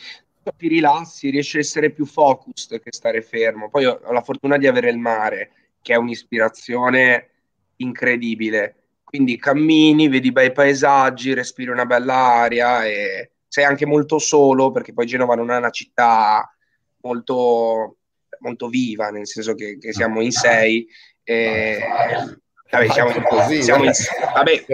[0.56, 3.70] ti rilassi, riesci a essere più focused che stare fermo.
[3.70, 7.28] Poi ho, la fortuna di avere il mare, che è un'ispirazione
[7.76, 8.76] incredibile.
[9.04, 14.92] Quindi cammini, vedi bei paesaggi, respiri una bella aria e sei anche molto solo, perché
[14.92, 16.52] poi Genova non è una città
[17.02, 17.98] molto,
[18.40, 20.86] molto viva, nel senso che, che siamo in sei.
[21.22, 21.78] E,
[22.70, 23.92] vabbè, siamo, così, siamo in,
[24.34, 24.64] vabbè,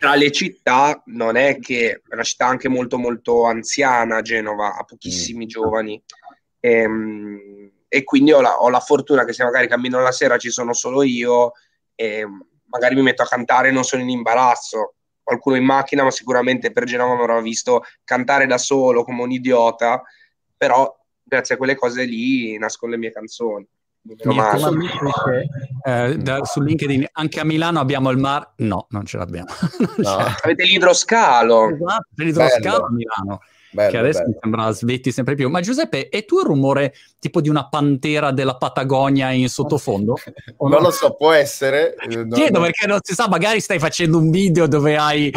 [0.00, 4.84] tra le città non è che è una città anche molto molto anziana Genova, ha
[4.84, 5.48] pochissimi mm.
[5.48, 6.02] giovani
[6.58, 10.38] e, ehm, e quindi ho la, ho la, fortuna che se magari cammino la sera
[10.38, 11.52] ci sono solo io
[11.94, 12.26] e
[12.64, 16.72] magari mi metto a cantare e non sono in imbarazzo qualcuno in macchina, ma sicuramente
[16.72, 20.02] per Genova mi avrà visto cantare da solo come un idiota,
[20.56, 23.68] però grazie a quelle cose lì nascono le mie canzoni.
[25.84, 29.48] Eh, da, su LinkedIn anche a Milano abbiamo il mar no non ce l'abbiamo
[29.98, 30.16] no.
[30.42, 33.40] avete l'idroscalo esatto, l'idroscalo a Milano
[33.72, 34.30] Bello, che adesso bello.
[34.32, 35.48] mi sembra svetti sempre più.
[35.48, 40.16] Ma Giuseppe, è tu il rumore tipo di una pantera della Patagonia in sottofondo?
[40.58, 40.80] non no?
[40.80, 41.94] lo so, può essere.
[41.94, 42.64] Eh, Chiedo no.
[42.64, 45.32] perché non si sa, magari stai facendo un video dove hai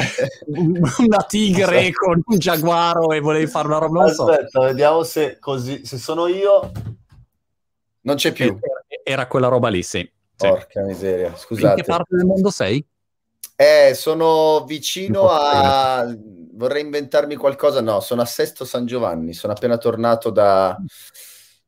[0.97, 1.97] una tigre Aspetta.
[2.05, 3.99] con un giaguaro e volevi fare una roba.
[3.99, 4.61] Non Aspetta, so.
[4.61, 6.71] vediamo se così, se sono io.
[8.03, 8.57] Non c'è più.
[9.03, 10.09] Era quella roba lì, sì.
[10.35, 10.87] Porca sì.
[10.87, 11.79] miseria, scusate.
[11.79, 12.85] In che parte del mondo sei?
[13.55, 16.05] Eh, sono vicino a...
[16.53, 17.81] Vorrei inventarmi qualcosa.
[17.81, 19.33] No, sono a Sesto San Giovanni.
[19.33, 20.77] Sono appena tornato da,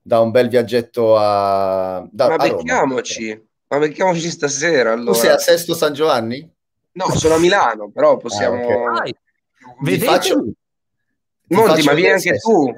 [0.01, 2.07] da un bel viaggetto a...
[2.11, 3.47] Da, Ma becchiamoci.
[3.67, 5.11] Ma becchiamoci stasera, allora.
[5.11, 6.49] Tu sei a Sesto San Giovanni?
[6.93, 8.87] No, sono a Milano, però possiamo...
[8.87, 9.15] Ah, okay.
[9.81, 10.05] Vedete?
[10.05, 10.43] Faccio...
[11.47, 12.73] Monti, ma vieni anche tu.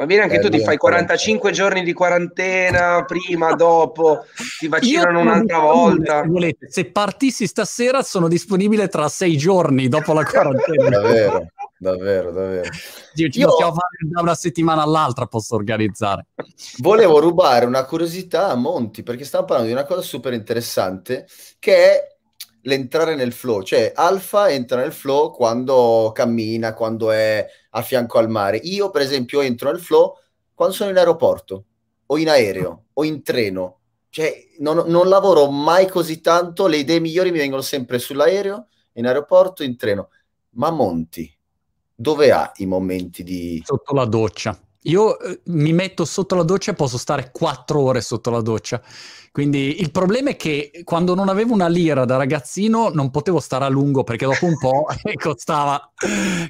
[0.00, 4.24] Ma vieni anche eh, tu, ti fai 45 giorni di quarantena, prima, dopo,
[4.58, 6.24] ti vaccinano un'altra volta.
[6.24, 10.88] Se, se partissi stasera sono disponibile tra sei giorni dopo la quarantena.
[10.98, 12.70] davvero, davvero, davvero.
[13.16, 13.48] Io ci Io...
[13.48, 16.28] possiamo fare da una settimana all'altra, posso organizzare.
[16.78, 21.26] Volevo rubare una curiosità a Monti, perché stiamo parlando di una cosa super interessante,
[21.58, 22.19] che è
[22.62, 28.28] l'entrare nel flow, cioè Alfa entra nel flow quando cammina, quando è a fianco al
[28.28, 28.58] mare.
[28.58, 30.16] Io, per esempio, entro nel flow
[30.54, 31.64] quando sono in aeroporto
[32.06, 33.78] o in aereo o in treno.
[34.10, 39.06] Cioè, non, non lavoro mai così tanto, le idee migliori mi vengono sempre sull'aereo, in
[39.06, 40.08] aeroporto, in treno.
[40.54, 41.32] Ma Monti,
[41.94, 43.62] dove ha i momenti di...
[43.64, 44.58] Sotto la doccia.
[44.84, 48.82] Io eh, mi metto sotto la doccia e posso stare quattro ore sotto la doccia.
[49.32, 53.64] Quindi il problema è che quando non avevo una lira da ragazzino non potevo stare
[53.64, 54.86] a lungo perché dopo un po'
[55.22, 55.92] costava.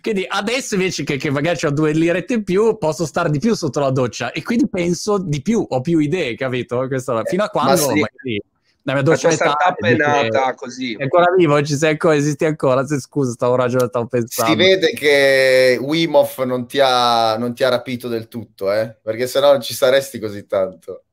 [0.01, 3.55] Quindi adesso invece che, che magari ho due lirette in più posso stare di più
[3.55, 6.87] sotto la doccia e quindi penso di più, ho più idee, capito?
[6.87, 7.87] Questa, fino a quando sì.
[7.89, 8.41] magari
[8.85, 10.95] la mia doccia startup è nata così.
[10.95, 12.87] È ancora vivo, ci sei ancora, esisti ancora.
[12.87, 14.53] Se, scusa, stavo ragionando, stavo pensando.
[14.53, 18.97] Si vede che Wimoff non ti ha, non ti ha rapito del tutto, eh?
[19.03, 21.05] perché sennò non ci saresti così tanto.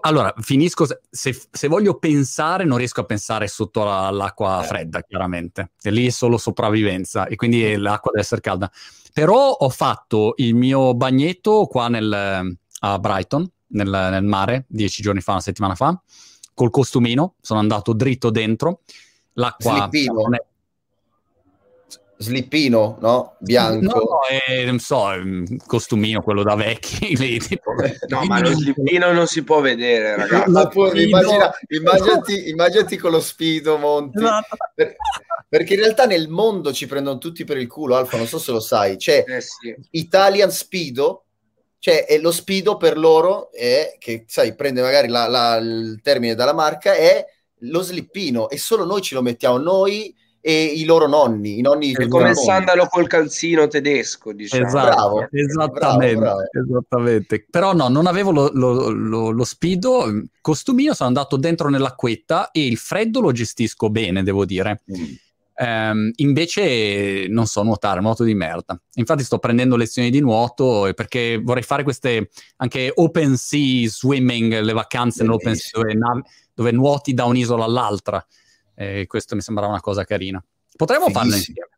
[0.00, 0.86] Allora, finisco.
[1.08, 4.66] Se, se, voglio pensare, non riesco a pensare sotto la, l'acqua eh.
[4.66, 5.70] fredda, chiaramente.
[5.80, 8.70] E lì è solo sopravvivenza e quindi l'acqua deve essere calda.
[9.14, 15.20] Però ho fatto il mio bagnetto qua nel, a Brighton, nel, nel mare, dieci giorni
[15.20, 15.98] fa, una settimana fa
[16.58, 18.80] col costumino, sono andato dritto dentro.
[19.34, 20.28] L'acqua Slippino.
[20.32, 20.44] È...
[22.16, 23.36] Slippino, no?
[23.38, 23.96] Bianco.
[23.96, 25.08] No, è, non so,
[25.64, 27.14] costumino, quello da vecchi.
[27.16, 27.72] Lì, tipo...
[28.08, 30.50] No, ma lo slippino non si può vedere, ragazzi.
[31.04, 34.18] Immagina, immaginati, immaginati, con lo speedo, Monti.
[34.18, 34.56] Esatto.
[34.74, 34.96] Per,
[35.48, 38.50] perché in realtà nel mondo ci prendono tutti per il culo, Alfa, non so se
[38.50, 38.96] lo sai.
[38.96, 39.76] C'è eh sì.
[39.90, 41.26] Italian Speedo,
[41.78, 46.34] cioè, è lo speedo per loro è che, sai, prende magari la, la, il termine
[46.34, 47.24] dalla marca, è
[47.62, 51.92] lo slippino e solo noi ce lo mettiamo, noi e i loro nonni, i nonni
[51.92, 54.66] è come il sandalo col calzino tedesco, diciamo.
[54.66, 56.68] Esatto, bravo, esattamente, bravo, bravo.
[56.68, 57.46] esattamente.
[57.50, 60.06] Però no, non avevo lo, lo, lo, lo speedo,
[60.40, 64.82] costumino, sono andato dentro nell'acquetta e il freddo lo gestisco bene, devo dire.
[64.90, 65.14] Mm
[65.60, 68.80] Um, invece non so nuotare, nuoto di merda.
[68.94, 74.72] Infatti sto prendendo lezioni di nuoto perché vorrei fare queste anche open sea swimming, le
[74.72, 78.24] vacanze nell'open sea dove, nav- dove, nuoti da un'isola all'altra.
[78.74, 80.42] E questo mi sembrava una cosa carina.
[80.76, 81.70] Potremmo farlo insieme.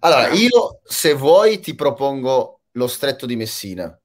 [0.00, 3.98] Allora, io se vuoi ti propongo lo stretto di Messina,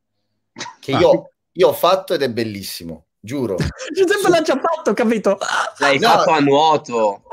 [0.79, 1.29] che io, ah.
[1.51, 3.57] io ho fatto ed è bellissimo giuro.
[3.93, 5.37] Giuseppe l'ha già fatto, capito?
[5.79, 7.23] L'hai no, fatto a nuoto.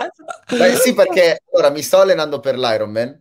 [0.48, 3.20] Beh, sì, perché ora mi sto allenando per l'Ironman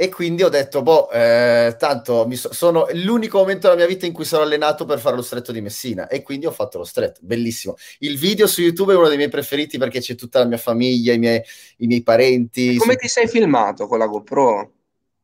[0.00, 4.12] e quindi ho detto, boh, eh, tanto so- sono l'unico momento della mia vita in
[4.12, 7.20] cui sono allenato per fare lo stretto di Messina e quindi ho fatto lo stretto,
[7.22, 7.74] bellissimo.
[7.98, 11.14] Il video su YouTube è uno dei miei preferiti perché c'è tutta la mia famiglia,
[11.14, 11.42] i miei,
[11.78, 12.74] i miei parenti.
[12.74, 12.98] E come su...
[12.98, 14.72] ti sei filmato con la GoPro?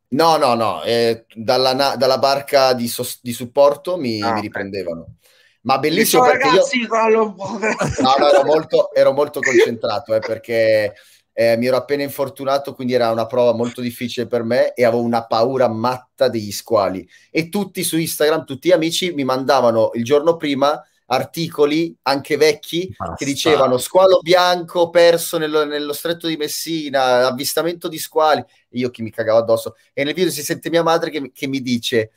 [0.09, 4.40] No, no, no, eh, dalla, na- dalla, barca di, sos- di supporto mi, ah, mi
[4.40, 5.16] riprendevano
[5.64, 6.88] ma bellissimo perché ragazzi, io...
[6.88, 10.94] no, no, ero, molto, ero molto concentrato eh, perché
[11.33, 15.03] eh, mi ero appena infortunato quindi era una prova molto difficile per me e avevo
[15.03, 17.07] una paura matta degli squali.
[17.31, 22.94] E tutti su Instagram tutti gli amici mi mandavano il giorno prima articoli anche vecchi
[22.96, 23.14] Basta.
[23.14, 29.03] che dicevano squalo bianco perso nello, nello, stretto di Messina avvistamento di squali io chi
[29.03, 29.77] mi cagavo addosso.
[29.92, 32.12] E nel video si sente mia madre che, che mi dice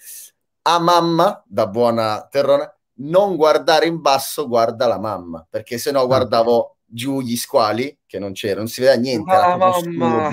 [0.64, 5.92] a ah, mamma da buona terrona non guardare in basso, guarda la mamma, perché se
[5.92, 9.32] no guardavo giù gli squali, che non c'era, non si vedeva niente.
[9.32, 10.30] Ah, mamma.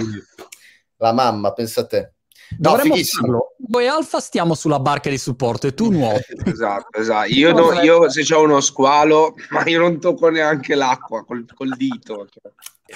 [0.97, 2.13] La mamma, pensa a te.
[2.59, 3.55] No, Dovremmo farlo.
[3.69, 6.35] Noi Alfa stiamo sulla barca di supporto e tu nuoti.
[6.45, 7.29] esatto, esatto.
[7.29, 11.75] Io, no, io se c'ho uno squalo, ma io non tocco neanche l'acqua col, col
[11.77, 12.29] dito.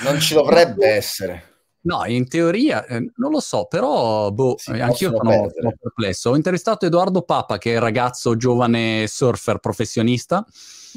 [0.02, 1.57] Non ci dovrebbe essere.
[1.80, 6.30] No, in teoria eh, non lo so, però boh, eh, anch'io sono, sono, perplesso.
[6.30, 10.44] Ho intervistato Edoardo Papa, che è ragazzo giovane surfer professionista,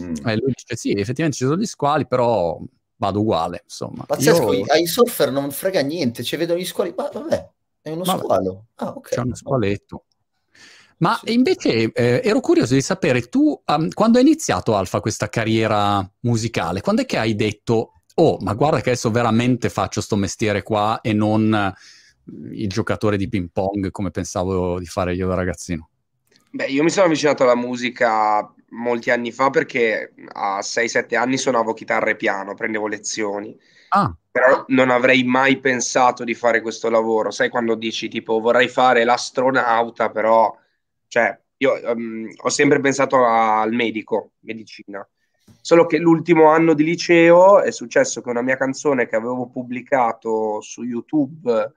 [0.02, 0.28] mm.
[0.28, 2.60] e lui dice sì, effettivamente ci sono gli squali, però
[2.96, 4.06] vado uguale, insomma.
[4.06, 4.66] Pazzesco, Io...
[4.68, 7.50] ai surfer non frega niente, ci vedono gli squali, ma vabbè,
[7.82, 8.20] è uno vabbè.
[8.20, 8.66] squalo.
[8.76, 9.10] Ah, ok.
[9.10, 10.06] C'è uno squaletto.
[10.98, 11.34] Ma sì.
[11.34, 16.82] invece eh, ero curioso di sapere, tu um, quando hai iniziato Alfa questa carriera musicale,
[16.82, 21.02] quando è che hai detto oh, ma guarda che adesso veramente faccio sto mestiere qua
[21.02, 21.74] e non eh,
[22.52, 25.90] il giocatore di ping pong come pensavo di fare io da ragazzino?
[26.52, 31.74] Beh, io mi sono avvicinato alla musica molti anni fa perché a 6-7 anni suonavo
[31.74, 33.58] chitarra e piano, prendevo lezioni.
[33.90, 34.14] Ah.
[34.30, 37.32] Però non avrei mai pensato di fare questo lavoro.
[37.32, 40.56] Sai quando dici tipo vorrei fare l'astronauta, però
[41.08, 45.06] cioè io um, ho sempre pensato al medico, medicina.
[45.60, 50.62] Solo che l'ultimo anno di liceo è successo che una mia canzone che avevo pubblicato
[50.62, 51.74] su YouTube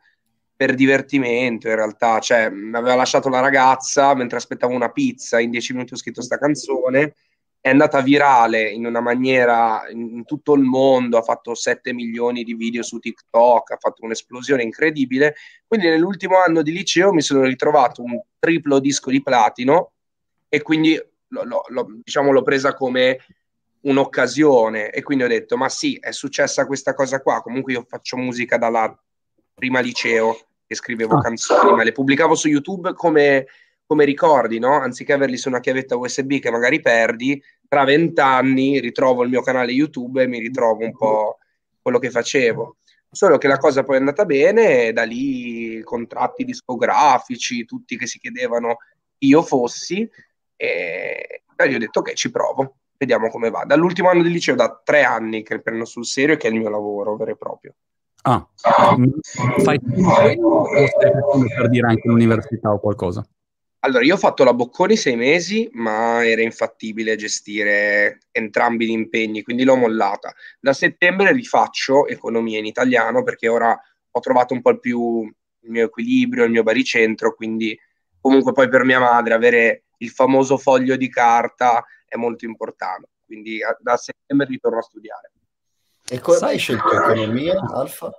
[0.56, 5.50] per divertimento, in realtà, cioè mi aveva lasciato la ragazza mentre aspettavo una pizza, in
[5.50, 7.14] dieci minuti ho scritto questa canzone,
[7.60, 12.54] è andata virale in una maniera in tutto il mondo, ha fatto 7 milioni di
[12.54, 15.34] video su TikTok, ha fatto un'esplosione incredibile,
[15.66, 19.92] quindi nell'ultimo anno di liceo mi sono ritrovato un triplo disco di platino
[20.48, 20.94] e quindi
[21.28, 23.18] lo, lo, lo, diciamo, l'ho presa come
[23.84, 28.16] un'occasione e quindi ho detto ma sì è successa questa cosa qua comunque io faccio
[28.16, 28.96] musica dalla
[29.54, 31.20] prima liceo che scrivevo ah.
[31.20, 33.46] canzoni ma le pubblicavo su YouTube come,
[33.86, 34.80] come ricordi no?
[34.80, 39.72] anziché averli su una chiavetta USB che magari perdi tra vent'anni ritrovo il mio canale
[39.72, 41.38] YouTube e mi ritrovo un po'
[41.82, 42.76] quello che facevo
[43.10, 48.06] solo che la cosa poi è andata bene e da lì contratti discografici tutti che
[48.06, 48.78] si chiedevano
[49.18, 50.08] chi io fossi
[50.56, 53.64] e da lì ho detto ok ci provo vediamo come va.
[53.64, 56.70] Dall'ultimo anno di liceo, da tre anni che prendo sul serio, che è il mio
[56.70, 57.74] lavoro vero e proprio.
[58.26, 58.46] Ah,
[59.62, 63.22] fai per dire anche l'università o qualcosa?
[63.80, 69.42] Allora, io ho fatto la Bocconi sei mesi, ma era infattibile gestire entrambi gli impegni,
[69.42, 70.32] quindi l'ho mollata.
[70.58, 73.78] Da settembre rifaccio economia in italiano perché ora
[74.10, 77.78] ho trovato un po' più il mio equilibrio, il mio baricentro, quindi
[78.18, 83.08] comunque poi per mia madre avere il famoso foglio di carta è molto importante.
[83.26, 85.32] Quindi a, da settembre ritorno a studiare.
[86.08, 88.10] E come hai scelto economia, Alfa?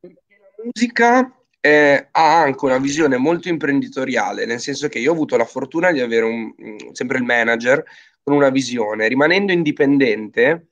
[0.00, 5.14] Perché la musica eh, ha anche una visione molto imprenditoriale, nel senso che io ho
[5.14, 6.52] avuto la fortuna di avere un,
[6.92, 7.84] sempre il manager
[8.22, 9.08] con una visione.
[9.08, 10.68] Rimanendo indipendente,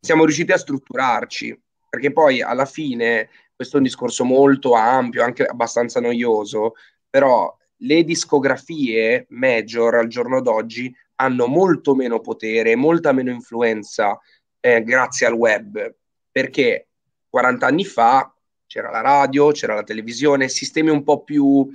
[0.00, 5.44] siamo riusciti a strutturarci, perché poi alla fine, questo è un discorso molto ampio, anche
[5.44, 6.74] abbastanza noioso,
[7.08, 14.18] però le discografie major al giorno d'oggi hanno molto meno potere, molta meno influenza
[14.58, 15.94] eh, grazie al web,
[16.30, 16.88] perché
[17.28, 18.34] 40 anni fa
[18.66, 21.68] c'era la radio, c'era la televisione, sistemi un po' più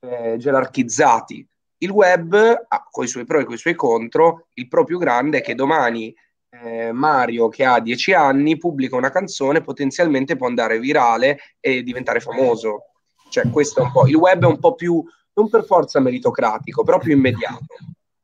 [0.00, 1.46] eh, gerarchizzati.
[1.78, 4.98] Il web ha con i suoi pro e con i suoi contro, il pro più
[4.98, 6.12] grande è che domani
[6.50, 12.18] eh, Mario che ha 10 anni pubblica una canzone, potenzialmente può andare virale e diventare
[12.18, 12.86] famoso.
[13.30, 14.08] Cioè, questo è un po'.
[14.08, 17.76] Il web è un po' più, non per forza meritocratico, però più immediato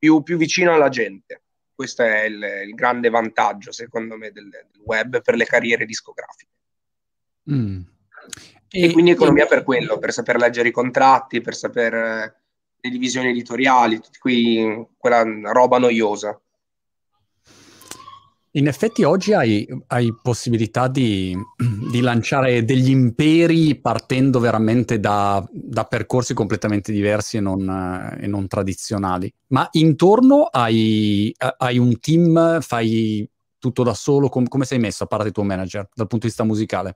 [0.04, 1.44] più, più vicino alla gente.
[1.74, 6.50] Questo è il, il grande vantaggio, secondo me, del, del, web per le carriere discografiche.
[7.50, 7.80] Mm.
[8.68, 9.48] E, e, quindi economia e...
[9.48, 12.40] per quello, per saper leggere i contratti, per sapere
[12.76, 16.38] le divisioni editoriali, qui, quella roba noiosa.
[18.56, 21.36] In effetti oggi hai, hai possibilità di,
[21.90, 28.46] di, lanciare degli imperi partendo veramente da, da percorsi completamente diversi e non, e non,
[28.46, 29.32] tradizionali.
[29.48, 34.28] Ma intorno hai, hai, un team, fai tutto da solo?
[34.28, 36.94] Com- come sei messo a parte il tuo manager dal punto di vista musicale?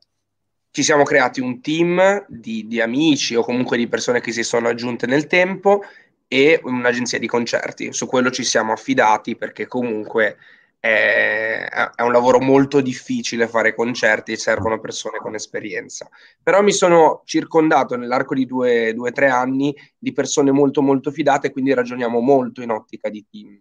[0.70, 4.68] Ci siamo creati un team di, di amici o comunque di persone che si sono
[4.68, 5.82] aggiunte nel tempo
[6.28, 7.92] e un'agenzia di concerti.
[7.92, 10.36] Su quello ci siamo affidati perché comunque
[10.80, 16.08] è, è, un lavoro molto difficile fare concerti servono persone con esperienza.
[16.42, 21.50] Però mi sono circondato nell'arco di due o tre anni di persone molto molto fidate,
[21.50, 23.58] quindi ragioniamo molto in ottica di team.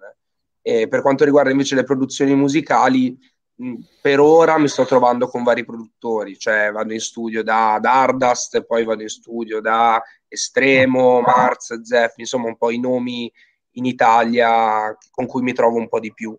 [0.62, 3.18] E per quanto riguarda invece le produzioni musicali,
[4.02, 8.64] per ora mi sto trovando con vari produttori, cioè vado in studio da, da Ardust,
[8.66, 13.32] poi vado in studio da Estremo, Mars, Zef, insomma un po' i nomi
[13.72, 16.38] in Italia con cui mi trovo un po' di più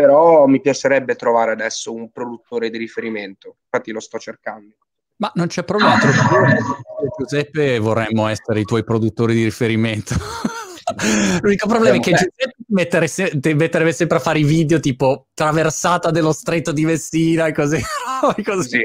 [0.00, 4.76] però mi piacerebbe trovare adesso un produttore di riferimento, infatti lo sto cercando.
[5.16, 5.98] Ma non c'è problema,
[7.18, 10.14] Giuseppe vorremmo essere i tuoi produttori di riferimento.
[11.42, 16.10] L'unico problema è che Giuseppe mettere se- metterebbe sempre a fare i video tipo traversata
[16.10, 17.78] dello stretto di Messina e così.
[18.42, 18.68] così.
[18.68, 18.84] Sì.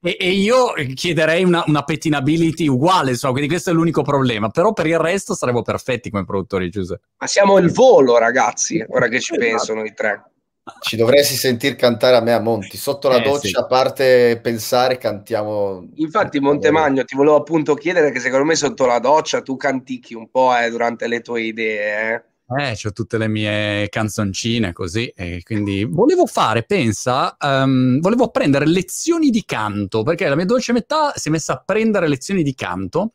[0.00, 4.48] E, e, io chiederei una, una pettinability uguale, insomma, quindi questo è l'unico problema.
[4.48, 7.08] Però per il resto saremmo perfetti come produttori, Giuseppe.
[7.18, 9.48] Ma siamo il volo, ragazzi, ora che ci esatto.
[9.48, 10.33] penso noi tre.
[10.80, 12.78] Ci dovresti sentir cantare a me a Monti.
[12.78, 13.56] Sotto la eh, doccia, sì.
[13.56, 15.88] a parte pensare, cantiamo.
[15.96, 20.30] Infatti, Montemagno, ti volevo appunto chiedere che secondo me sotto la doccia tu cantichi un
[20.30, 22.14] po' eh, durante le tue idee.
[22.14, 22.22] Eh.
[22.46, 28.66] Eh, ho tutte le mie canzoncine così, e quindi volevo fare, pensa, um, volevo prendere
[28.66, 32.54] lezioni di canto, perché la mia dolce metà si è messa a prendere lezioni di
[32.54, 33.12] canto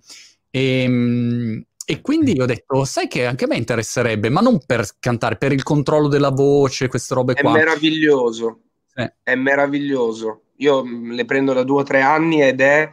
[0.49, 4.88] e, um, e quindi ho detto, sai che anche a me interesserebbe, ma non per
[4.99, 7.49] cantare, per il controllo della voce, queste robe è qua.
[7.49, 8.60] È meraviglioso,
[8.93, 9.12] sì.
[9.23, 10.41] è meraviglioso.
[10.58, 12.91] Io mm, le prendo da due o tre anni ed è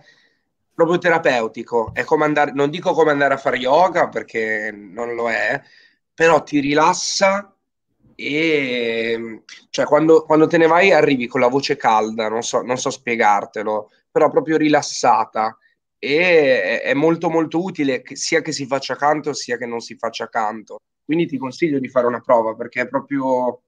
[0.72, 1.90] proprio terapeutico.
[1.92, 5.60] È come andare, non dico come andare a fare yoga perché non lo è,
[6.14, 7.54] però ti rilassa
[8.14, 12.78] e cioè quando, quando te ne vai arrivi con la voce calda, non so, non
[12.78, 15.54] so spiegartelo, però proprio rilassata
[15.98, 20.28] e è molto molto utile sia che si faccia canto sia che non si faccia
[20.28, 20.78] canto.
[21.04, 23.62] Quindi ti consiglio di fare una prova perché è proprio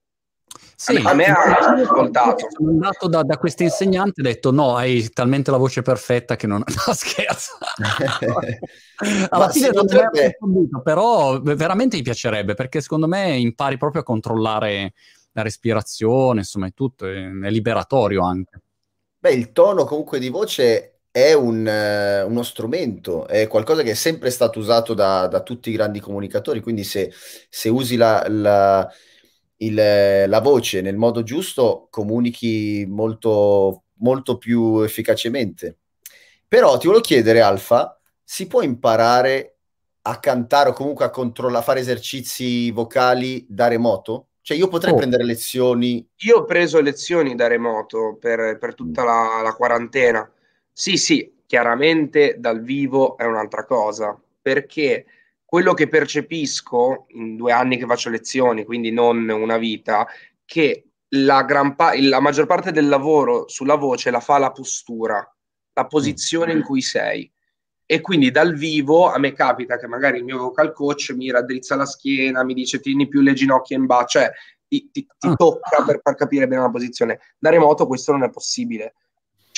[0.75, 2.47] sì, a me, ha ascoltato.
[2.51, 6.37] Sono andato da, da questo insegnante e ho detto no, hai talmente la voce perfetta
[6.37, 6.63] che non...
[6.87, 7.59] No, scherzo.
[9.29, 10.39] Alla fine non potrebbe...
[10.41, 14.95] mi però veramente mi piacerebbe perché secondo me impari proprio a controllare
[15.33, 18.61] la respirazione, insomma è tutto, è, è liberatorio anche.
[19.19, 23.95] Beh, il tono comunque di voce è un, uh, uno strumento, è qualcosa che è
[23.95, 27.13] sempre stato usato da, da tutti i grandi comunicatori, quindi se,
[27.49, 28.89] se usi la, la,
[29.57, 35.79] il, la, voce nel modo giusto comunichi molto, molto più efficacemente.
[36.47, 39.57] Però ti volevo chiedere, Alfa, si può imparare
[40.03, 44.29] a cantare o comunque a controllare, a fare esercizi vocali da remoto?
[44.41, 44.97] Cioè io potrei oh.
[44.97, 46.09] prendere lezioni...
[46.19, 50.31] Io ho preso lezioni da remoto per, per tutta la, la quarantena
[50.81, 55.07] sì, sì, chiaramente dal vivo è un'altra cosa, perché
[55.45, 60.07] quello che percepisco in due anni che faccio lezioni, quindi non una vita,
[60.45, 61.45] che la,
[61.77, 65.37] pa- la maggior parte del lavoro sulla voce la fa la postura,
[65.73, 67.29] la posizione in cui sei.
[67.85, 71.75] E quindi dal vivo a me capita che magari il mio vocal coach mi raddrizza
[71.75, 74.31] la schiena, mi dice tieni più le ginocchia in basso, cioè
[74.69, 75.35] ti, ti, ti ah.
[75.35, 77.19] tocca per far capire bene la posizione.
[77.37, 78.95] Da remoto questo non è possibile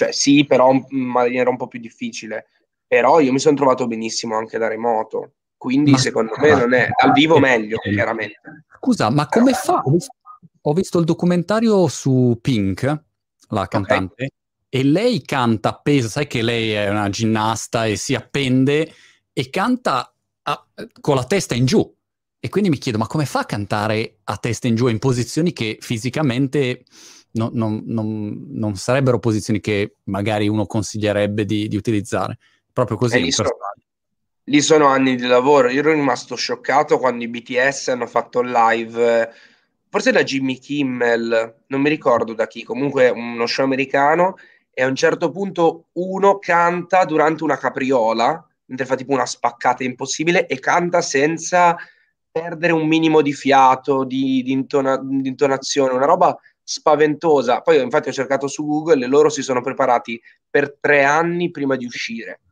[0.01, 2.47] cioè sì, però in maniera un po' più difficile.
[2.87, 5.33] Però io mi sono trovato benissimo anche da remoto.
[5.59, 8.65] Quindi ma, secondo me non è dal vivo meglio, chiaramente.
[8.79, 9.83] Scusa, ma come fa?
[10.63, 13.03] Ho visto, il documentario su Pink,
[13.49, 14.29] la cantante, okay.
[14.71, 18.91] e lei canta appesa, sai che lei è una ginnasta e si appende
[19.35, 20.67] e canta a,
[20.99, 21.95] con la testa in giù.
[22.39, 25.53] E quindi mi chiedo, ma come fa a cantare a testa in giù in posizioni
[25.53, 26.85] che fisicamente
[27.33, 32.39] no, non, non, non, sarebbero posizioni che magari uno consiglierebbe di, di utilizzare.
[32.73, 33.17] Proprio così.
[33.17, 33.51] Eh, lì, sono,
[34.45, 35.69] lì, sono, anni di lavoro.
[35.69, 39.31] Io ero rimasto scioccato quando i BTS hanno fatto live,
[39.89, 44.37] forse da Jimmy Kimmel, non mi ricordo da chi, comunque uno show americano,
[44.73, 49.85] e a un certo punto uno canta durante una capriola, mentre fa tipo una spaccata
[49.85, 51.77] impossibile, e canta senza
[52.31, 56.39] perdere un minimo di fiato, di, di, intona, di intonazione, una roba
[56.71, 57.63] spaventosa.
[57.63, 61.75] Poi infatti ho cercato su Google e loro si sono preparati per tre anni prima
[61.75, 62.43] di uscire.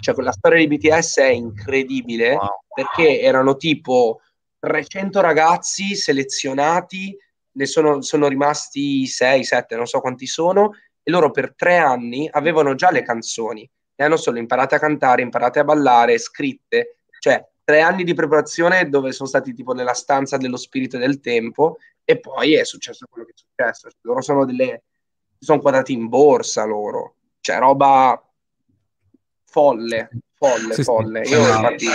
[0.00, 2.62] Cioè quella storia di BTS è incredibile wow.
[2.74, 4.20] perché erano tipo
[4.58, 7.16] 300 ragazzi selezionati,
[7.52, 12.28] ne sono, sono rimasti 6, 7, non so quanti sono, e loro per tre anni
[12.28, 17.44] avevano già le canzoni e hanno solo imparato a cantare, imparate a ballare, scritte, cioè
[17.68, 21.76] tre anni di preparazione dove sono stati tipo nella stanza dello spirito e del tempo
[22.02, 23.90] e poi è successo quello che è successo.
[23.90, 24.84] Cioè, loro sono delle.
[25.38, 27.16] sono quadrati in borsa loro.
[27.40, 28.26] Cioè, roba
[29.44, 31.26] folle, folle, sì, folle.
[31.26, 31.32] Sì.
[31.34, 31.86] Io infatti.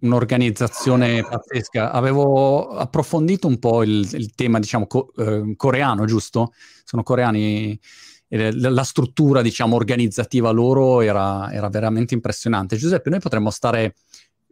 [0.00, 1.90] Un'organizzazione pazzesca.
[1.90, 6.52] Avevo approfondito un po' il, il tema, diciamo, co- eh, coreano, giusto?
[6.84, 7.80] Sono coreani
[8.28, 12.76] la struttura, diciamo, organizzativa loro era, era, veramente impressionante.
[12.76, 13.94] Giuseppe, noi potremmo stare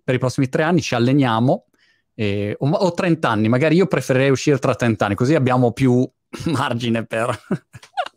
[0.07, 1.64] per i prossimi tre anni, ci alleniamo
[2.14, 6.09] eh, o, o 30 anni, magari io preferirei uscire tra 30 anni, così abbiamo più
[6.46, 7.36] margine per...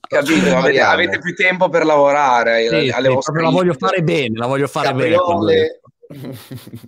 [0.09, 2.67] Capito, avete, avete, più tempo per lavorare.
[2.67, 5.81] Sì, alle sì, la voglio fare bene, la voglio fare Capriole.
[6.07, 6.29] bene.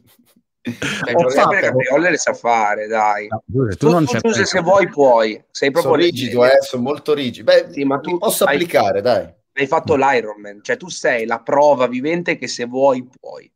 [0.63, 1.15] Cioè,
[1.59, 3.25] Capriole le sa fare, dai.
[3.27, 6.83] No, tu, tu, non tu, tu se vuoi puoi, sei proprio sono rigido, eh, sono
[6.83, 7.51] molto rigido.
[7.51, 8.55] Beh, sì, ma tu posso hai...
[8.55, 9.27] applicare, dai.
[9.53, 13.51] Hai fatto l'Ironman, cioè tu sei la prova vivente che se vuoi puoi.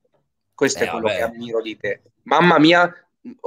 [0.55, 1.17] Questo eh, è quello vabbè.
[1.17, 2.01] che ammiro di te.
[2.23, 2.91] Mamma mia,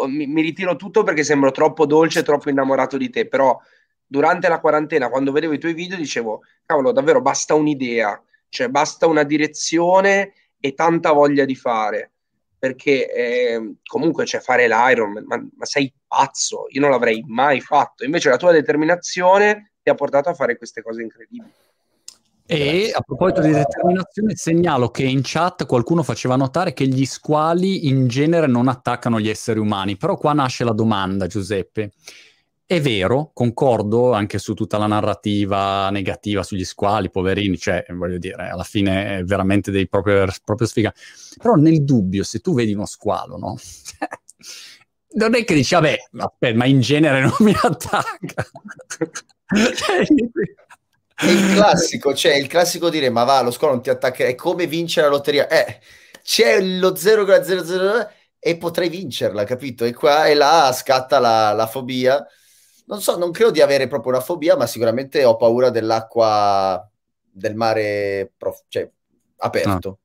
[0.06, 3.58] mi, mi, ritiro tutto perché sembro troppo dolce, troppo innamorato di te, però
[4.06, 9.06] durante la quarantena, quando vedevo i tuoi video, dicevo, cavolo, davvero basta un'idea, cioè basta
[9.06, 12.12] una direzione e tanta voglia di fare.
[12.58, 18.04] Perché eh, comunque c'è fare l'Ironman, ma, ma sei pazzo, io non l'avrei mai fatto.
[18.04, 21.52] Invece la tua determinazione ti ha portato a fare queste cose incredibili.
[22.50, 27.88] E a proposito di determinazione, segnalo che in chat qualcuno faceva notare che gli squali
[27.88, 31.92] in genere non attaccano gli esseri umani, però qua nasce la domanda, Giuseppe.
[32.64, 38.48] È vero, concordo anche su tutta la narrativa negativa sugli squali, poverini, cioè, voglio dire,
[38.48, 40.90] alla fine è veramente dei proprio, proprio sfiga.
[41.36, 43.58] Però nel dubbio, se tu vedi uno squalo, no?
[45.16, 48.46] non è che dici, vabbè, ma in genere non mi attacca.
[51.18, 54.36] È il classico, cioè il classico dire ma va, lo scuola non ti attacca, è
[54.36, 55.48] come vincere la lotteria.
[55.48, 55.80] Eh,
[56.22, 58.08] c'è lo 0,00
[58.38, 59.84] e potrei vincerla, capito?
[59.84, 62.24] E qua e là scatta la, la fobia.
[62.86, 66.88] Non so, non credo di avere proprio una fobia, ma sicuramente ho paura dell'acqua
[67.20, 68.88] del mare prof- cioè,
[69.38, 69.98] aperto.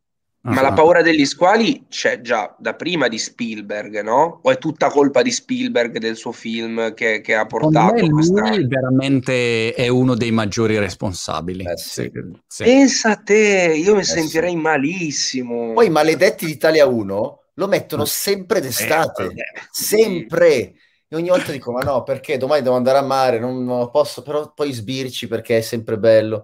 [0.45, 4.41] Ma la paura degli squali c'è già da prima di Spielberg, no?
[4.43, 8.49] O è tutta colpa di Spielberg del suo film che, che ha portato me questa...
[8.49, 11.63] lui veramente è uno dei maggiori responsabili.
[11.63, 12.11] Eh, sì.
[12.45, 12.63] Sì.
[12.63, 14.57] Pensa a te, io mi eh, sentirei sì.
[14.57, 15.71] malissimo.
[15.71, 20.73] Poi i maledetti d'Italia 1 lo mettono sempre d'estate, eh, sempre.
[21.07, 24.21] E ogni volta dico, ma no, perché domani devo andare a mare, non, non posso,
[24.21, 26.43] però poi sbirci perché è sempre bello.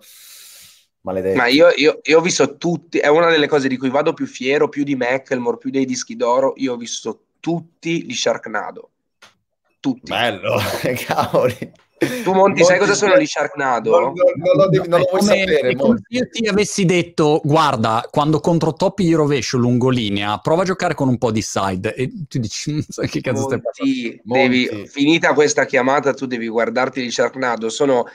[1.01, 1.37] Maledetto.
[1.37, 4.25] Ma io, io, io, ho visto tutti, è una delle cose di cui vado più
[4.25, 6.53] fiero, più di Macklemore, più dei dischi d'oro.
[6.57, 8.89] Io ho visto tutti gli Sharknado.
[9.79, 10.11] Tutti.
[10.11, 10.59] Bello,
[11.05, 11.71] cavoli.
[12.23, 13.91] Tu Monti, sai cosa sono gli Sharknado?
[13.91, 15.75] Non, non, non, lo, devi, non lo vuoi come, sapere.
[15.75, 20.65] Come se io ti avessi detto, guarda, quando contro Toppi gli rovescio lungolinea, prova a
[20.65, 21.93] giocare con un po' di side.
[21.95, 24.85] E tu dici, non sai che cazzo Monti, stai parlando.
[24.87, 27.69] finita questa chiamata, tu devi guardarti gli Sharknado.
[27.69, 28.05] Sono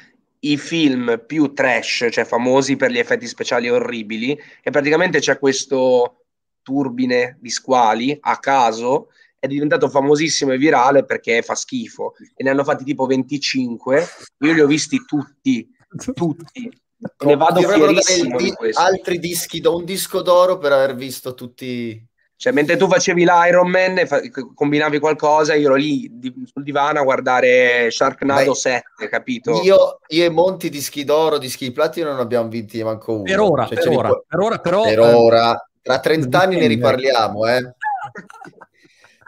[0.45, 6.25] i film più trash, cioè famosi per gli effetti speciali orribili, e praticamente c'è questo
[6.63, 12.51] turbine di squali a caso, è diventato famosissimo e virale perché fa schifo, e ne
[12.51, 14.07] hanno fatti tipo 25,
[14.39, 15.69] io li ho visti tutti,
[16.15, 16.83] tutti.
[17.25, 22.03] Ne vado fierissimo di altri dischi, da un disco d'oro per aver visto tutti
[22.37, 24.21] cioè, mentre tu facevi l'Iron Man e fa-
[24.55, 29.63] combinavi qualcosa, io ero lì di- sul divano a guardare Sharknado Beh, 7, capito?
[29.63, 33.23] Io, io e Monti di Schidoro, di Schi Platino non abbiamo vinti manco uno.
[33.25, 34.83] Per ora, cioè, per, ora rip- per ora, però...
[34.83, 37.75] Per eh, ora, tra 30 anni ne riparliamo, eh.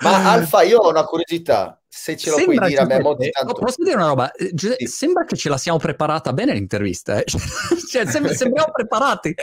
[0.01, 3.31] Ma Alfa, io ho una curiosità se ce lo sembra puoi dire a me molti
[3.31, 3.55] tanto...
[3.55, 4.31] Posso dire una roba?
[4.33, 4.93] Eh, Giuseppe, sì.
[4.93, 7.25] Sembra che ce la siamo preparata bene l'intervista, eh?
[7.91, 9.35] cioè, sembra, sembriamo preparati.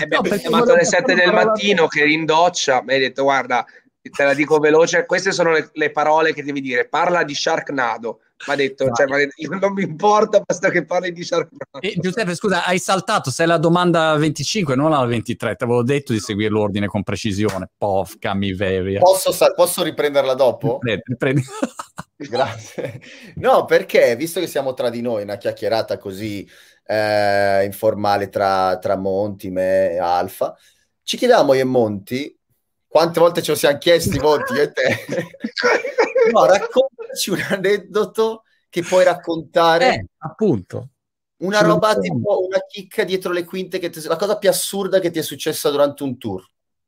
[0.00, 2.98] Eh beh, no, ho chiamato alle 7 del mattino che eri in doccia, mi hai
[2.98, 3.64] detto guarda,
[4.00, 8.20] te la dico veloce, queste sono le, le parole che devi dire, parla di Sharknado.
[8.46, 11.80] Mi ha detto, cioè, detto, non mi importa, basta che parli di Sharknado.
[11.80, 16.12] E, Giuseppe, scusa, hai saltato, sei la domanda 25, non la 23, ti avevo detto
[16.12, 17.70] di seguire l'ordine con precisione.
[17.76, 19.00] Pofca mi vevia.
[19.00, 20.78] Posso, posso riprenderla dopo?
[20.80, 21.42] Riprendi.
[22.16, 23.00] Grazie.
[23.36, 26.48] No, perché visto che siamo tra di noi, una chiacchierata così
[26.84, 30.56] eh, informale tra, tra Monti, me e Alfa,
[31.02, 32.36] ci chiediamo io e Monti
[32.92, 35.06] quante volte ce lo siamo chiesti Monti e te?
[36.30, 36.46] no,
[37.12, 39.94] raccontaci un aneddoto che puoi raccontare.
[39.94, 40.88] Eh, appunto.
[41.42, 45.00] Una ci roba tipo una chicca dietro le quinte, che ti, la cosa più assurda
[45.00, 46.44] che ti è successa durante un tour.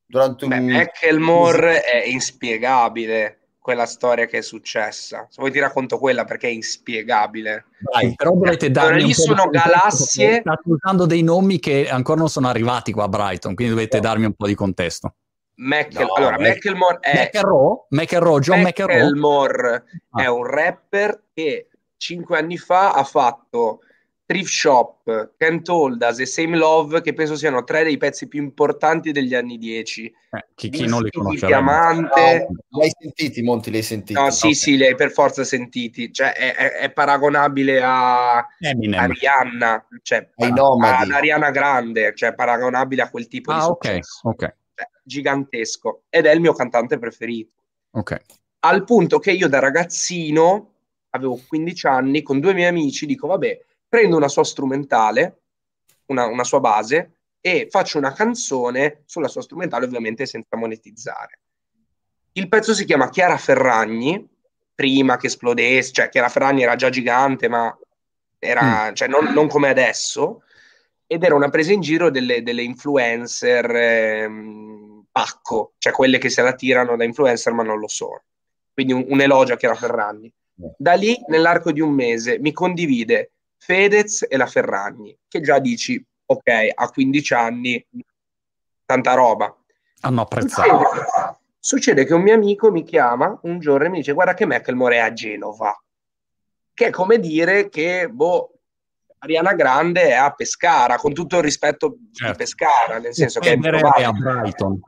[0.06, 0.64] Durante un...
[0.64, 5.26] Macklemore è inspiegabile quella storia che è successa.
[5.28, 7.64] Se vuoi ti racconto quella perché è inspiegabile.
[7.80, 10.40] Vai, però dovete darmi lì sono galassie.
[10.40, 14.02] State usando dei nomi che ancora non sono arrivati qua a Brighton, quindi dovete no.
[14.02, 15.14] darmi un po' di contesto.
[15.56, 18.60] Mac- no, allora, Macklemore è McEnroe, McEnroe, John.
[18.60, 20.22] McEnroe ah.
[20.22, 23.80] è un rapper che cinque anni fa ha fatto
[24.26, 28.42] Thrift Shop, Can't Hold Us e Same Love, che penso siano tre dei pezzi più
[28.42, 30.04] importanti degli anni 10.
[30.30, 31.44] Eh, chi, chi non li conosce?
[31.44, 32.46] Diamante.
[32.48, 34.18] No, li hai sentiti, Monti, li hai sentiti?
[34.18, 34.54] No, sì, okay.
[34.54, 36.10] sì, li hai per forza sentiti.
[36.10, 43.02] Cioè, è, è, è paragonabile a, a Rihanna, cioè, a, ad Ariana Grande, cioè paragonabile
[43.02, 44.20] a quel tipo ah, di successo.
[44.22, 44.54] ok, ok.
[45.04, 46.02] Gigantesco.
[46.08, 47.52] Ed è il mio cantante preferito.
[47.90, 48.16] Ok.
[48.60, 50.72] Al punto che io da ragazzino,
[51.10, 55.42] avevo 15 anni, con due miei amici, dico, vabbè, prendo una sua strumentale,
[56.06, 61.40] una, una sua base, e faccio una canzone sulla sua strumentale, ovviamente senza monetizzare.
[62.32, 64.26] Il pezzo si chiama Chiara Ferragni,
[64.74, 67.76] prima che esplodesse, cioè Chiara Ferragni era già gigante, ma
[68.38, 68.94] era, mm.
[68.94, 70.42] cioè, non, non, come adesso.
[71.06, 74.83] ed era una presa in giro delle, delle influencer ehm,
[75.14, 78.24] pacco, cioè quelle che se la tirano da influencer ma non lo sono.
[78.72, 80.32] Quindi un, un elogio a Chiara Ferragni.
[80.76, 86.04] Da lì, nell'arco di un mese, mi condivide Fedez e la Ferragni, che già dici,
[86.26, 87.86] ok, a 15 anni,
[88.84, 89.56] tanta roba.
[90.00, 90.78] Hanno apprezzato.
[90.78, 94.46] Succede, succede che un mio amico mi chiama un giorno e mi dice, guarda che
[94.46, 95.80] Macklemore è a Genova.
[96.74, 98.50] Che è come dire che, boh,
[99.18, 102.32] Ariana Grande è a Pescara, con tutto il rispetto certo.
[102.32, 104.80] di Pescara, nel senso che è, è a Brighton.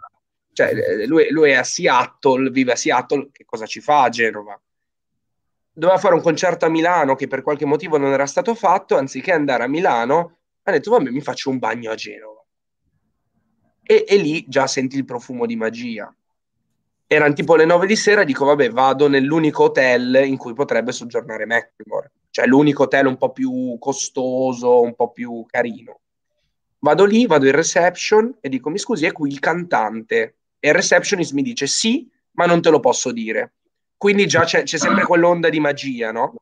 [0.57, 4.59] Cioè, lui, lui, è a Seattle, vive a Seattle, che cosa ci fa a Genova?
[5.71, 9.33] Doveva fare un concerto a Milano che per qualche motivo non era stato fatto, anziché
[9.33, 12.43] andare a Milano, ha detto, vabbè, mi faccio un bagno a Genova.
[13.83, 16.15] E, e lì già senti il profumo di magia.
[17.07, 21.45] Erano tipo le nove di sera, dico, vabbè, vado nell'unico hotel in cui potrebbe soggiornare
[21.45, 26.01] Macklemore cioè l'unico hotel un po' più costoso, un po' più carino.
[26.81, 30.37] Vado lì, vado in reception e dico, mi scusi, è qui il cantante?
[30.59, 33.55] E il receptionist mi dice, sì, ma non te lo posso dire.
[33.97, 36.35] Quindi già c'è, c'è sempre quell'onda di magia, no?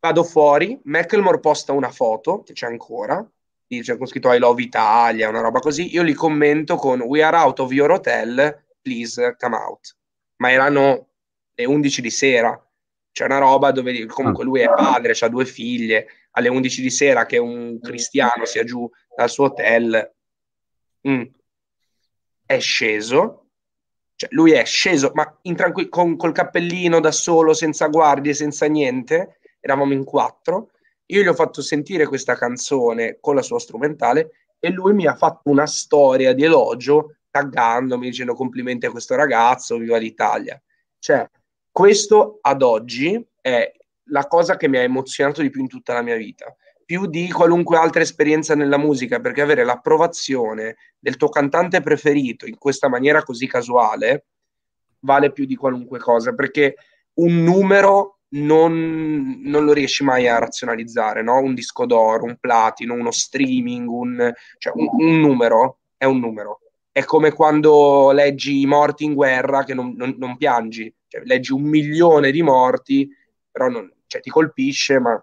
[0.00, 3.26] Vado fuori, Macklemore posta una foto, che c'è ancora,
[3.66, 7.36] dice con scritto I love Italia, una roba così, io li commento con We are
[7.36, 9.96] out of your hotel, please come out.
[10.36, 11.08] Ma erano
[11.54, 12.66] le 11 di sera,
[13.10, 17.26] c'è una roba dove comunque lui è padre, ha due figlie, alle 11 di sera
[17.26, 20.14] che un cristiano sia giù dal suo hotel,
[21.08, 21.22] mm.
[22.46, 23.48] È sceso,
[24.14, 29.40] cioè lui è sceso, ma tranqu- con, col cappellino da solo, senza guardie, senza niente,
[29.60, 30.70] eravamo in quattro,
[31.06, 35.14] io gli ho fatto sentire questa canzone con la sua strumentale e lui mi ha
[35.14, 40.60] fatto una storia di elogio taggandomi, dicendo complimenti a questo ragazzo, viva l'Italia.
[40.98, 41.28] Cioè,
[41.70, 43.70] questo ad oggi è
[44.04, 46.54] la cosa che mi ha emozionato di più in tutta la mia vita,
[46.86, 52.56] più di qualunque altra esperienza nella musica, perché avere l'approvazione del tuo cantante preferito in
[52.56, 54.26] questa maniera così casuale
[55.00, 56.76] vale più di qualunque cosa, perché
[57.14, 61.40] un numero non, non lo riesci mai a razionalizzare, no?
[61.40, 66.60] un disco d'oro, un platino, uno streaming, un, cioè un, un numero è un numero.
[66.92, 71.52] È come quando leggi i morti in guerra che non, non, non piangi, cioè, leggi
[71.52, 73.08] un milione di morti,
[73.50, 75.22] però non, cioè, ti colpisce, ma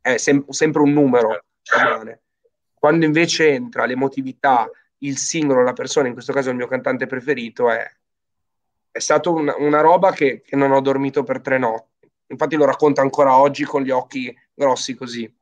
[0.00, 1.44] è sem- sempre un numero.
[1.62, 2.18] Cioè,
[2.74, 7.70] Quando invece entra l'emotività, il singolo, la persona, in questo caso il mio cantante preferito,
[7.70, 7.88] è,
[8.90, 12.10] è stata una, una, roba che, che non ho dormito per tre notti.
[12.28, 15.32] Infatti lo racconto ancora oggi con gli occhi grossi così.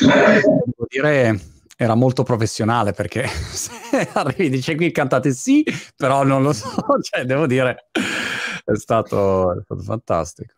[0.00, 1.38] Devo dire,
[1.76, 3.72] era molto professionale perché se
[4.12, 5.64] arrivi dice qui cantate sì,
[5.96, 6.68] però non lo so,
[7.02, 10.54] cioè devo dire è, stato, è stato fantastico.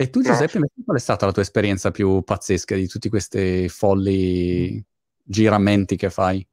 [0.00, 0.68] E tu Giuseppe, no.
[0.84, 4.80] qual è stata la tua esperienza più pazzesca di tutti questi folli
[5.24, 6.46] giramenti che fai?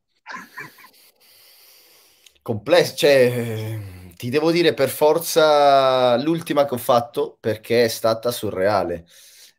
[2.41, 3.80] Complesso, cioè
[4.16, 9.06] ti devo dire per forza l'ultima che ho fatto perché è stata surreale.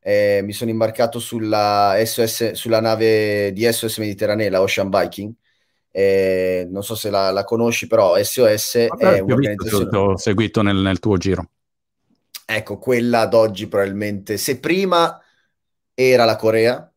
[0.01, 5.33] Eh, mi sono imbarcato sulla, SOS, sulla nave di SOS Mediterranea, la Ocean Viking,
[5.93, 9.97] eh, non so se la, la, conosci, però SOS Vabbè, è un'organizzazione...
[9.97, 11.51] Ho seguito nel, nel, tuo giro.
[12.49, 15.21] Ecco, quella ad oggi probabilmente, se prima
[15.93, 16.89] era la Corea,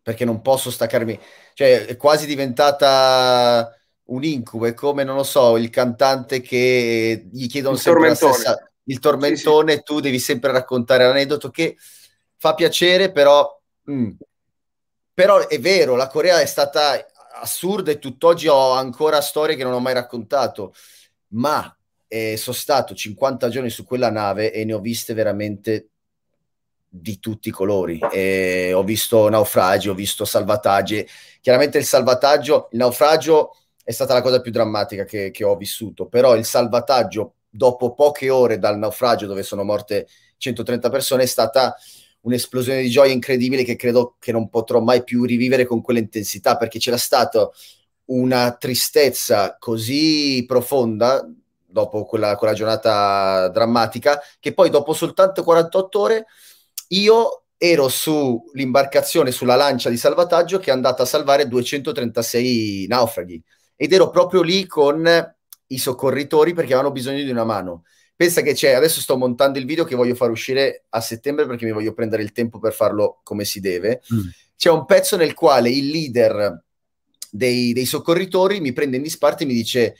[0.00, 1.18] perché non posso staccarmi,
[1.54, 7.48] cioè è quasi diventata un incubo, è come, non lo so, il cantante che gli
[7.48, 8.30] chiedono il sempre tormentone.
[8.30, 8.66] la stessa...
[8.84, 9.84] Il tormentone, sì, sì.
[9.84, 11.76] tu devi sempre raccontare l'aneddoto che
[12.36, 13.60] fa piacere, però...
[13.90, 14.10] Mm.
[15.14, 17.06] Però è vero, la Corea è stata
[17.40, 20.74] assurda e tutt'oggi ho ancora storie che non ho mai raccontato,
[21.28, 21.76] ma
[22.12, 25.88] eh, sono stato 50 giorni su quella nave e ne ho viste veramente
[26.86, 27.98] di tutti i colori.
[28.12, 31.08] E ho visto naufragi, ho visto salvataggi.
[31.40, 36.06] Chiaramente il salvataggio, il naufragio è stata la cosa più drammatica che, che ho vissuto,
[36.06, 40.06] però il salvataggio dopo poche ore dal naufragio dove sono morte
[40.36, 41.74] 130 persone è stata
[42.20, 46.78] un'esplosione di gioia incredibile che credo che non potrò mai più rivivere con quell'intensità perché
[46.78, 47.50] c'era stata
[48.06, 51.26] una tristezza così profonda
[51.72, 56.26] dopo quella, quella giornata drammatica che poi dopo soltanto 48 ore
[56.88, 63.42] io ero sull'imbarcazione sulla lancia di salvataggio che è andata a salvare 236 naufraghi
[63.74, 65.34] ed ero proprio lì con
[65.66, 67.84] i soccorritori perché avevano bisogno di una mano
[68.22, 71.64] Pensa che c'è, adesso sto montando il video che voglio far uscire a settembre perché
[71.64, 74.00] mi voglio prendere il tempo per farlo come si deve.
[74.14, 74.28] Mm.
[74.56, 76.62] C'è un pezzo nel quale il leader
[77.28, 79.96] dei, dei soccorritori mi prende in disparte e mi dice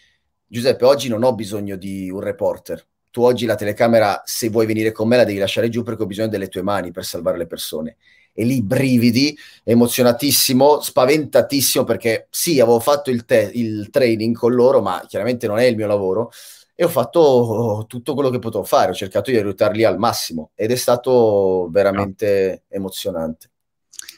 [0.52, 2.86] Giuseppe, oggi non ho bisogno di un reporter.
[3.10, 6.06] Tu oggi la telecamera, se vuoi venire con me, la devi lasciare giù perché ho
[6.06, 7.96] bisogno delle tue mani per salvare le persone.
[8.34, 9.34] e lì brividi,
[9.64, 15.56] emozionatissimo, spaventatissimo perché sì, avevo fatto il, te- il training con loro, ma chiaramente non
[15.56, 16.30] è il mio lavoro
[16.74, 20.70] e ho fatto tutto quello che potevo fare, ho cercato di aiutarli al massimo ed
[20.70, 22.76] è stato veramente no.
[22.76, 23.50] emozionante.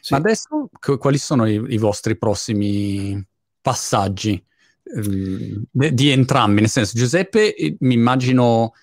[0.00, 0.12] Sì.
[0.12, 0.68] Ma adesso
[0.98, 3.24] quali sono i, i vostri prossimi
[3.60, 4.44] passaggi
[4.84, 6.60] di entrambi?
[6.60, 8.74] Nel senso, Giuseppe, eh, mi immagino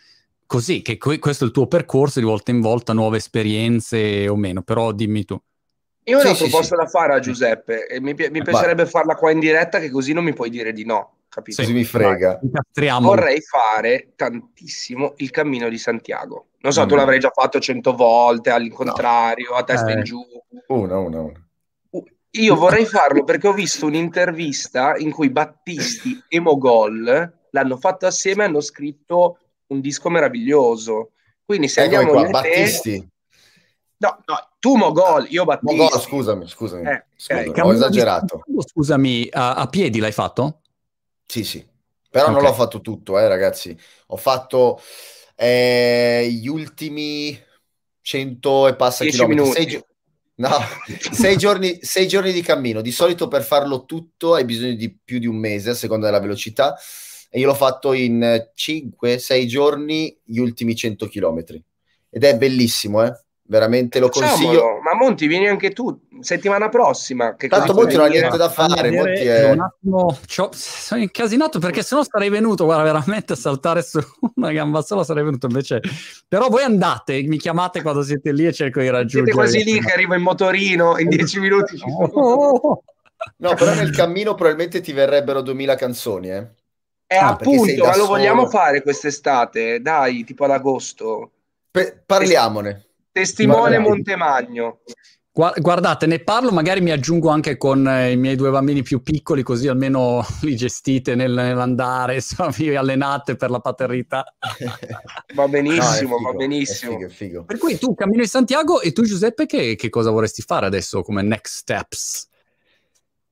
[0.46, 4.64] così, che questo è il tuo percorso di volta in volta, nuove esperienze o meno,
[4.64, 5.40] però dimmi tu.
[6.06, 6.82] Io ho sì, una sì, proposta sì.
[6.82, 10.24] da fare a Giuseppe e mi, mi piacerebbe farla qua in diretta che così non
[10.24, 11.62] mi puoi dire di no, capito?
[11.62, 12.40] Così mi frega.
[13.00, 16.48] Vorrei fare tantissimo il cammino di Santiago.
[16.62, 16.88] Non so, mm.
[16.88, 19.56] tu l'avrai già fatto cento volte all'incontrario, no.
[19.56, 19.94] a testa eh.
[19.94, 20.20] in giù.
[20.68, 21.50] Una, una, una.
[22.34, 28.44] Io vorrei farlo perché ho visto un'intervista in cui Battisti e Mogol l'hanno fatto assieme
[28.44, 31.12] e hanno scritto un disco meraviglioso.
[31.44, 33.10] Quindi se ecco andiamo qua, Battisti.
[33.98, 35.76] No, no, tu Mogol, io Battisti.
[35.76, 36.90] Mogol, scusami, scusami.
[36.90, 37.64] Eh, scusami okay.
[37.66, 38.42] Ho esagerato.
[38.60, 40.62] Scusami, a, a, piedi l'hai fatto?
[41.26, 41.68] Sì, sì.
[42.10, 42.36] Però okay.
[42.36, 43.78] non l'ho fatto tutto, eh, ragazzi.
[44.08, 44.82] Ho fatto
[45.36, 47.38] eh, gli ultimi
[48.02, 49.52] 100 e passa chilometri.
[49.52, 49.84] Sei,
[50.42, 50.58] no,
[51.12, 52.82] sei, giorni, sei giorni di cammino.
[52.82, 56.20] Di solito per farlo tutto hai bisogno di più di un mese a seconda della
[56.20, 56.76] velocità
[57.30, 61.44] e io l'ho fatto in 5-6 giorni gli ultimi 100 km
[62.10, 63.14] ed è bellissimo, eh?
[63.52, 64.80] Veramente lo consiglio.
[64.82, 67.36] Ma Monti, vieni anche tu settimana prossima.
[67.36, 68.90] Che Tanto Monti non ha niente da fare.
[68.90, 69.52] Monti è...
[69.52, 70.18] Un attimo,
[70.54, 74.00] sono incasinato perché sennò sarei venuto, guarda, veramente a saltare su
[74.36, 75.82] una gamba sola sarei venuto invece.
[76.30, 79.26] Però voi andate, mi chiamate quando siete lì e cerco di raggiungere.
[79.26, 81.78] Siete quasi lì che arrivo in motorino, in 10 minuti.
[81.78, 86.48] No, però nel cammino probabilmente ti verrebbero 2000 canzoni, eh.
[87.06, 89.82] Eh, ah, appunto, ma lo vogliamo fare quest'estate?
[89.82, 91.32] Dai, tipo ad agosto.
[91.70, 92.86] Pe- parliamone.
[93.12, 93.78] Testimone.
[93.78, 94.80] Montemagno.
[95.34, 99.44] Guardate, ne parlo, magari mi aggiungo anche con eh, i miei due bambini più piccoli,
[99.44, 104.26] così almeno li gestite nel, nell'andare, insomma, vi allenate per la paternità.
[105.34, 106.92] va benissimo, no, figo, va benissimo.
[106.92, 107.44] È figo, è figo.
[107.46, 111.02] Per cui tu cammino di Santiago e tu Giuseppe che, che cosa vorresti fare adesso
[111.02, 112.30] come next steps?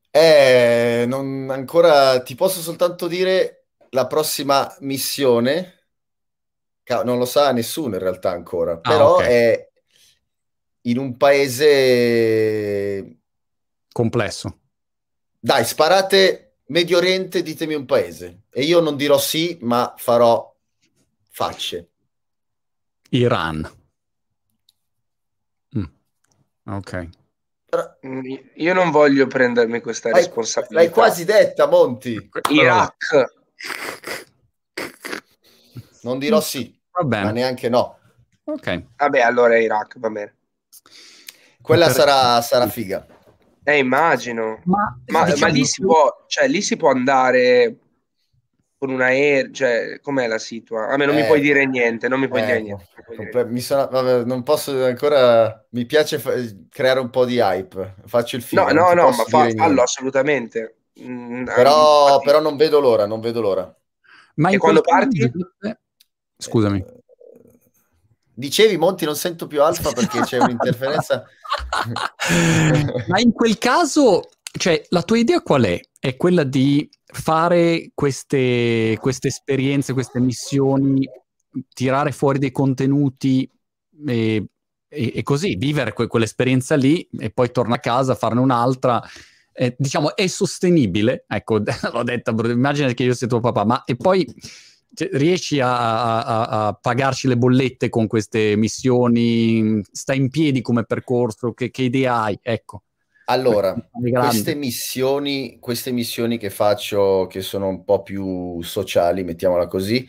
[0.09, 5.73] Eh, non, ancora ti posso soltanto dire la prossima missione
[7.03, 9.27] non lo sa nessuno in realtà ancora, ah, però okay.
[9.27, 9.68] è
[10.89, 11.57] in un paese
[13.91, 14.59] complesso.
[15.39, 18.43] Dai, sparate Medio Oriente, ditemi un paese.
[18.51, 20.55] E io non dirò sì, ma farò
[21.29, 21.89] facce.
[23.09, 23.69] Iran.
[25.77, 25.83] Mm.
[26.65, 27.09] Ok.
[28.05, 30.81] Mm, io non voglio prendermi questa responsabilità.
[30.81, 32.29] L'hai quasi detta, Monti.
[32.49, 33.37] Iraq.
[36.01, 37.23] Non dirò sì, va bene.
[37.25, 37.99] ma neanche no.
[38.45, 38.83] Ok.
[38.97, 40.38] Vabbè, allora Iraq, va bene.
[41.61, 43.05] Quella sarà, sarà figa.
[43.63, 44.61] Eh, immagino.
[44.65, 47.77] Ma, ma, diciamo ma lì, si può, cioè, lì si può andare
[48.77, 50.93] con un aereo, cioè, com'è la situazione?
[50.93, 52.87] A me non eh, mi puoi dire niente, non mi puoi eh, dire niente.
[53.15, 53.45] Dire.
[53.45, 56.33] Mi sono, vabbè, non posso ancora, mi piace fa-
[56.69, 58.63] creare un po' di hype, faccio il film.
[58.63, 60.77] No, no, no, ma fa, fallo assolutamente.
[61.01, 62.25] Mm, però, infatti...
[62.25, 63.75] però non vedo l'ora, non vedo l'ora.
[64.35, 65.29] Ma e quando parti?
[66.37, 66.85] Scusami.
[68.39, 71.25] Dicevi, Monti, non sento più alfa perché c'è un'interferenza.
[73.07, 75.81] Ma in quel caso, cioè, la tua idea qual è?
[75.99, 81.05] È quella di fare queste, queste esperienze, queste missioni,
[81.73, 83.49] tirare fuori dei contenuti
[84.07, 84.45] e,
[84.87, 89.03] e, e così, vivere que- quell'esperienza lì e poi torna a casa, farne un'altra
[89.51, 91.59] eh, diciamo, è sostenibile, ecco,
[91.91, 94.25] l'ho detta, immagina che io sia tuo papà, ma e poi
[94.99, 100.83] cioè, riesci a, a, a, pagarci le bollette con queste missioni, sta in piedi come
[100.83, 102.37] percorso, che, che idea hai?
[102.41, 102.83] Ecco.
[103.27, 110.05] Allora, queste missioni, queste missioni che faccio, che sono un po' più sociali, mettiamola così,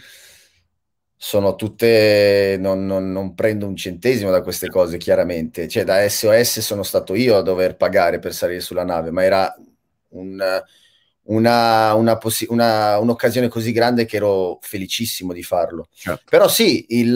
[1.14, 5.68] sono tutte, non, non, non, prendo un centesimo da queste cose, chiaramente.
[5.68, 9.54] Cioè, da SOS sono stato io a dover pagare per salire sulla nave, ma era
[10.08, 10.42] un,
[11.30, 15.88] una, una possi- una, un'occasione così grande che ero felicissimo di farlo.
[15.92, 16.22] Certo.
[16.28, 17.14] Però sì, il,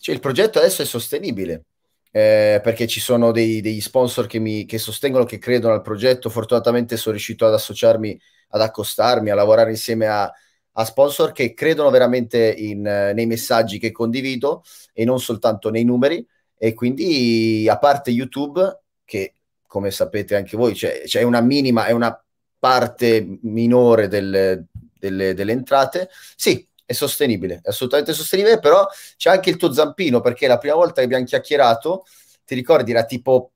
[0.00, 1.64] cioè, il, progetto adesso è sostenibile.
[2.10, 6.30] Eh, perché ci sono dei, degli sponsor che mi che sostengono, che credono al progetto.
[6.30, 8.18] Fortunatamente sono riuscito ad associarmi,
[8.50, 10.32] ad accostarmi, a lavorare insieme a,
[10.72, 14.62] a sponsor che credono veramente in, nei messaggi che condivido
[14.92, 16.26] e non soltanto nei numeri.
[16.56, 19.34] E quindi, a parte YouTube, che
[19.66, 22.18] come sapete anche voi, c'è, c'è una minima, è una
[22.58, 24.66] parte minore delle,
[24.98, 28.86] delle, delle entrate, sì, è sostenibile, è assolutamente sostenibile, però
[29.16, 32.04] c'è anche il tuo zampino, perché la prima volta che abbiamo chiacchierato,
[32.44, 33.52] ti ricordi, era tipo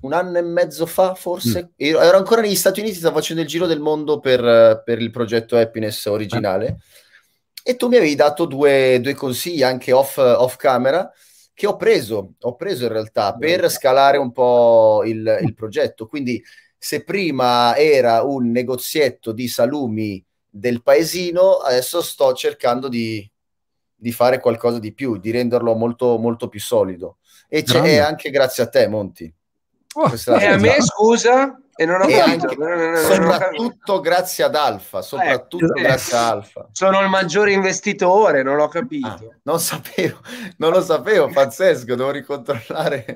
[0.00, 1.62] un anno e mezzo fa, forse.
[1.62, 1.68] Mm.
[1.76, 5.56] Ero ancora negli Stati Uniti, stavo facendo il giro del mondo per, per il progetto
[5.56, 6.66] Happiness originale.
[6.66, 6.76] Ah.
[7.62, 11.10] E tu mi avevi dato due, due consigli anche off, off, camera
[11.52, 16.06] che ho preso, ho preso in realtà per scalare un po' il, il progetto.
[16.06, 16.42] Quindi,
[16.78, 23.28] se prima era un negozietto di salumi del paesino, adesso sto cercando di,
[23.94, 27.18] di fare qualcosa di più, di renderlo molto, molto più solido.
[27.48, 29.32] E c'è anche grazie a te, Monti.
[29.94, 32.48] Oh, e a me, scusa, e non ho capito.
[32.48, 36.68] Anche, soprattutto grazie ad Alfa, soprattutto eh, grazie a Alfa.
[36.72, 39.06] Sono il maggiore investitore, non l'ho capito.
[39.06, 40.18] Ah, non sapevo,
[40.56, 43.14] non lo sapevo, pazzesco, devo ricontrollare.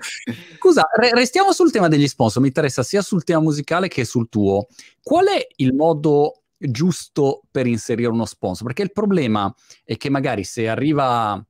[0.59, 4.29] Scusa, re- restiamo sul tema degli sponsor, mi interessa sia sul tema musicale che sul
[4.29, 4.67] tuo.
[5.03, 8.67] Qual è il modo giusto per inserire uno sponsor?
[8.67, 9.53] Perché il problema
[9.85, 11.43] è che magari se arriva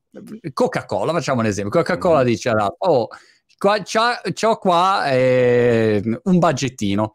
[0.52, 2.26] Coca-Cola, facciamo un esempio, Coca-Cola mm.
[2.26, 3.08] dice, oh,
[3.60, 7.14] qua, c'ha, c'ho qua eh, un budgettino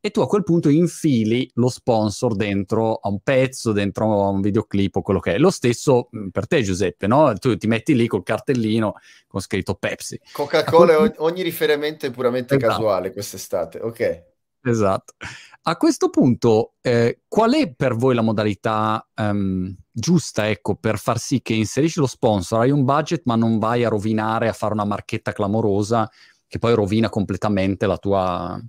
[0.00, 4.42] e tu a quel punto infili lo sponsor dentro a un pezzo, dentro a un
[4.42, 5.38] videoclip o quello che è.
[5.38, 7.32] Lo stesso mm, per te Giuseppe, no?
[7.34, 8.94] Tu ti metti lì col cartellino
[9.26, 10.20] con scritto Pepsi.
[10.32, 11.14] Coca-Cola, quel...
[11.18, 12.72] ogni riferimento è puramente esatto.
[12.72, 14.22] casuale quest'estate, ok.
[14.64, 15.14] Esatto.
[15.62, 21.18] A questo punto, eh, qual è per voi la modalità um, giusta, ecco, per far
[21.18, 24.72] sì che inserisci lo sponsor, hai un budget ma non vai a rovinare, a fare
[24.72, 26.10] una marchetta clamorosa
[26.48, 28.60] che poi rovina completamente la tua,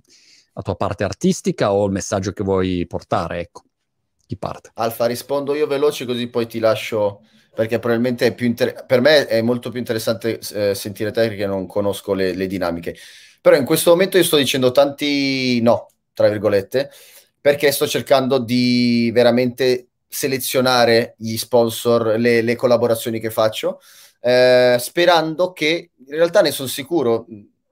[0.52, 3.62] la tua parte artistica o il messaggio che vuoi portare, ecco.
[4.26, 4.70] Chi parte?
[4.74, 7.22] Alfa, rispondo io veloce così poi ti lascio
[7.54, 11.46] perché probabilmente è più inter- per me è molto più interessante eh, sentire te perché
[11.46, 12.96] non conosco le, le dinamiche.
[13.40, 16.90] Però in questo momento io sto dicendo tanti no, tra virgolette,
[17.40, 23.80] perché sto cercando di veramente selezionare gli sponsor, le, le collaborazioni che faccio,
[24.20, 27.26] eh, sperando che, in realtà ne sono sicuro,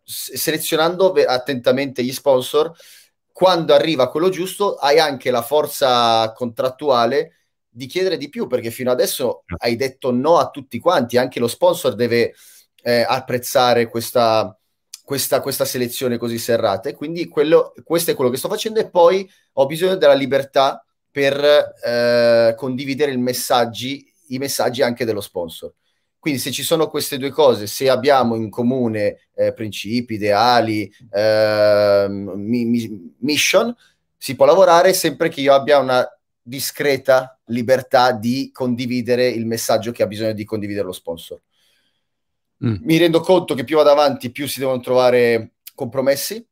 [0.04, 2.72] selezionando attentamente gli sponsor,
[3.32, 8.92] quando arriva quello giusto hai anche la forza contrattuale di chiedere di più, perché fino
[8.92, 12.34] adesso hai detto no a tutti quanti, anche lo sponsor deve
[12.82, 14.56] eh, apprezzare questa,
[15.02, 16.88] questa, questa selezione così serrata.
[16.88, 18.78] E quindi quello, questo è quello che sto facendo.
[18.78, 20.84] E poi ho bisogno della libertà
[21.14, 25.72] per eh, condividere i messaggi, i messaggi anche dello sponsor.
[26.18, 32.06] Quindi se ci sono queste due cose, se abbiamo in comune eh, principi, ideali, eh,
[32.08, 33.72] mi, mi, mission,
[34.16, 36.04] si può lavorare sempre che io abbia una
[36.42, 41.40] discreta libertà di condividere il messaggio che ha bisogno di condividere lo sponsor.
[42.66, 42.74] Mm.
[42.80, 46.44] Mi rendo conto che più vado avanti, più si devono trovare compromessi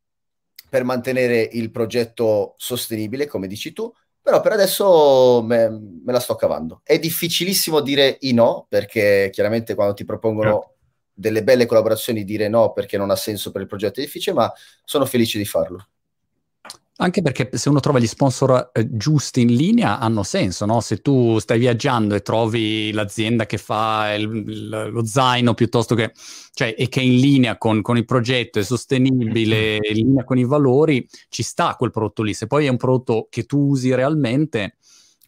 [0.71, 3.93] per mantenere il progetto sostenibile, come dici tu,
[4.23, 6.81] però per adesso me, me la sto cavando.
[6.85, 10.71] È difficilissimo dire i no, perché chiaramente quando ti propongono yeah.
[11.13, 14.53] delle belle collaborazioni dire no perché non ha senso per il progetto è difficile, ma
[14.85, 15.89] sono felice di farlo.
[16.97, 20.81] Anche perché se uno trova gli sponsor eh, giusti in linea hanno senso, no?
[20.81, 26.13] Se tu stai viaggiando e trovi l'azienda che fa il, il, lo zaino piuttosto che,
[26.53, 30.39] cioè, e che è in linea con, con il progetto, è sostenibile, in linea con
[30.39, 32.35] i valori, ci sta quel prodotto lì.
[32.35, 34.77] Se poi è un prodotto che tu usi realmente,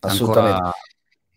[0.00, 0.56] assolutamente.
[0.56, 0.72] Ancora...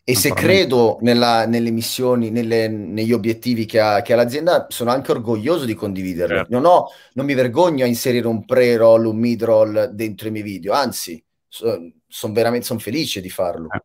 [0.10, 4.90] E se credo nella, nelle missioni, nelle, negli obiettivi che ha, che ha, l'azienda, sono
[4.90, 6.34] anche orgoglioso di condividerli.
[6.34, 6.54] Certo.
[6.54, 10.72] Non, ho, non, mi vergogno a inserire un pre-roll, un mid-roll dentro i miei video,
[10.72, 13.68] anzi, sono son veramente son felice di farlo.
[13.70, 13.82] Eh.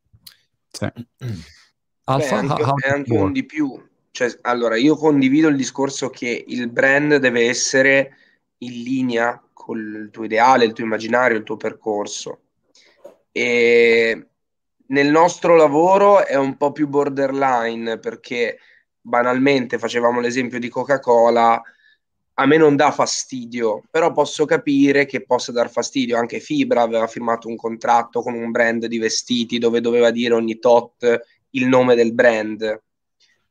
[0.71, 0.93] Sì.
[2.05, 3.85] Alfa, Beh, anche, è anche un di più.
[4.13, 8.17] Cioè, allora, io condivido il discorso che il brand deve essere
[8.59, 12.43] in linea con il tuo ideale, il tuo immaginario, il tuo percorso.
[13.33, 14.29] E
[14.93, 18.59] nel nostro lavoro è un po' più borderline perché
[19.01, 21.61] banalmente facevamo l'esempio di Coca-Cola,
[22.35, 26.17] a me non dà fastidio, però posso capire che possa dar fastidio.
[26.17, 30.59] Anche Fibra aveva firmato un contratto con un brand di vestiti dove doveva dire ogni
[30.59, 31.21] tot
[31.51, 32.83] il nome del brand.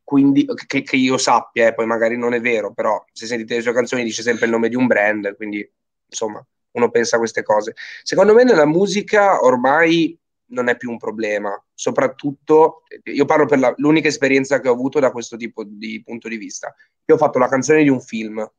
[0.03, 3.61] Quindi, che, che io sappia, eh, poi magari non è vero, però se sentite le
[3.61, 5.67] sue canzoni dice sempre il nome di un brand, quindi
[6.05, 7.75] insomma uno pensa a queste cose.
[8.03, 10.17] Secondo me nella musica ormai
[10.51, 11.51] non è più un problema.
[11.73, 16.27] Soprattutto, io parlo per la, l'unica esperienza che ho avuto da questo tipo di punto
[16.27, 16.73] di vista.
[17.05, 18.49] Io ho fatto la canzone di un film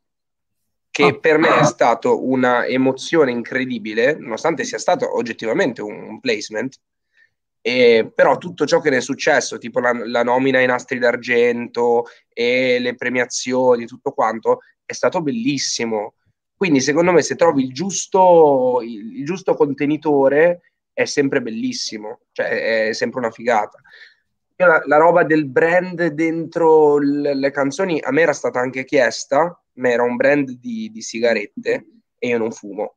[0.91, 1.19] che ah.
[1.19, 6.79] per me è stato una emozione incredibile, nonostante sia stato oggettivamente un, un placement.
[7.65, 12.07] E, però tutto ciò che ne è successo, tipo la, la nomina ai nastri d'argento
[12.29, 16.15] e le premiazioni, tutto quanto, è stato bellissimo.
[16.55, 22.89] Quindi, secondo me, se trovi il giusto, il, il giusto contenitore, è sempre bellissimo, cioè
[22.89, 23.79] è sempre una figata.
[24.57, 29.61] La, la roba del brand dentro le, le, canzoni a me era stata anche chiesta,
[29.75, 31.87] ma era un brand di, di sigarette
[32.19, 32.97] e io non fumo.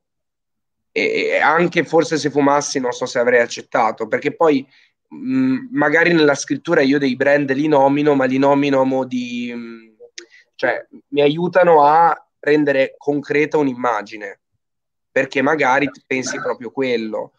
[0.92, 4.66] E anche forse se fumassi non so se avrei accettato, perché poi
[5.08, 9.52] mh, magari nella scrittura io dei brand li nomino, ma li nomino di...
[9.54, 9.94] Mh,
[10.54, 14.40] cioè mi aiutano a rendere concreta un'immagine,
[15.10, 17.32] perché magari pensi proprio quello.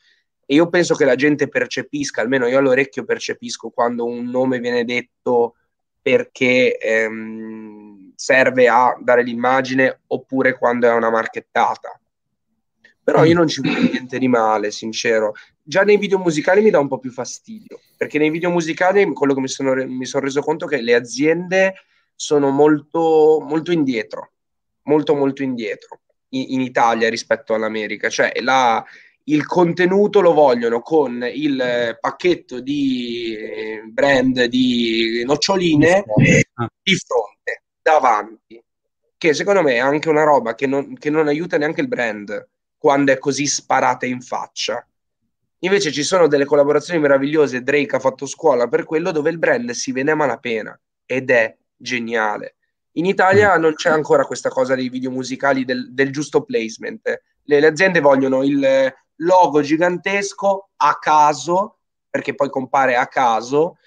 [0.50, 4.86] E io penso che la gente percepisca, almeno io all'orecchio percepisco quando un nome viene
[4.86, 5.56] detto
[6.02, 12.00] perché ehm, serve a dare l'immagine oppure quando è una marchettata.
[13.04, 15.34] Però io non ci vedo niente di male, sincero.
[15.62, 19.34] Già nei video musicali mi dà un po' più fastidio, perché nei video musicali quello
[19.34, 21.74] che mi sono, mi sono reso conto è che le aziende
[22.16, 24.32] sono molto, molto indietro,
[24.84, 28.08] molto molto indietro in, in Italia rispetto all'America.
[28.08, 28.82] Cioè la,
[29.30, 36.04] il contenuto lo vogliono con il pacchetto di eh, brand di noccioline
[36.82, 38.64] di fronte, davanti,
[39.18, 42.48] che secondo me è anche una roba che non, che non aiuta neanche il brand
[42.78, 44.86] quando è così sparata in faccia.
[45.62, 49.72] Invece ci sono delle collaborazioni meravigliose, Drake ha fatto scuola per quello, dove il brand
[49.72, 52.56] si vede a malapena ed è geniale.
[52.94, 53.62] In Italia mm.
[53.62, 57.22] non c'è ancora questa cosa dei video musicali del, del giusto placement.
[57.44, 61.78] Le, le, aziende vogliono il logo gigantesco a caso,
[62.10, 63.78] perché poi compare a caso,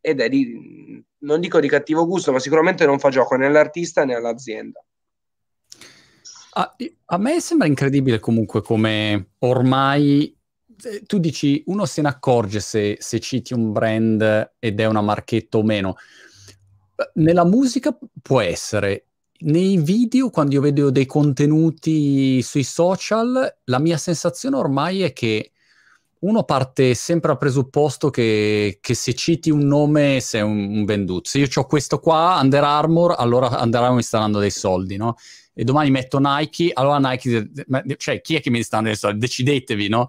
[0.00, 4.04] ed è di, non dico di cattivo gusto, ma sicuramente non fa gioco né all'artista
[4.04, 4.84] né all'azienda.
[6.54, 6.76] A,
[7.06, 10.36] a me sembra incredibile comunque come ormai
[10.84, 15.00] eh, tu dici uno se ne accorge se, se citi un brand ed è una
[15.00, 15.96] marchetta o meno.
[17.14, 19.06] Nella musica può essere,
[19.44, 25.52] nei video, quando io vedo dei contenuti sui social, la mia sensazione ormai è che
[26.20, 31.28] uno parte sempre al presupposto che, che se citi un nome sei un, un venduto.
[31.28, 34.96] Se io ho questo qua, Under Armour, allora Under Armour mi sta dando dei soldi,
[34.96, 35.16] no?
[35.52, 37.50] E domani metto Nike, allora Nike,
[37.96, 39.18] cioè chi è che mi sta dando dei soldi?
[39.18, 40.08] Decidetevi, no?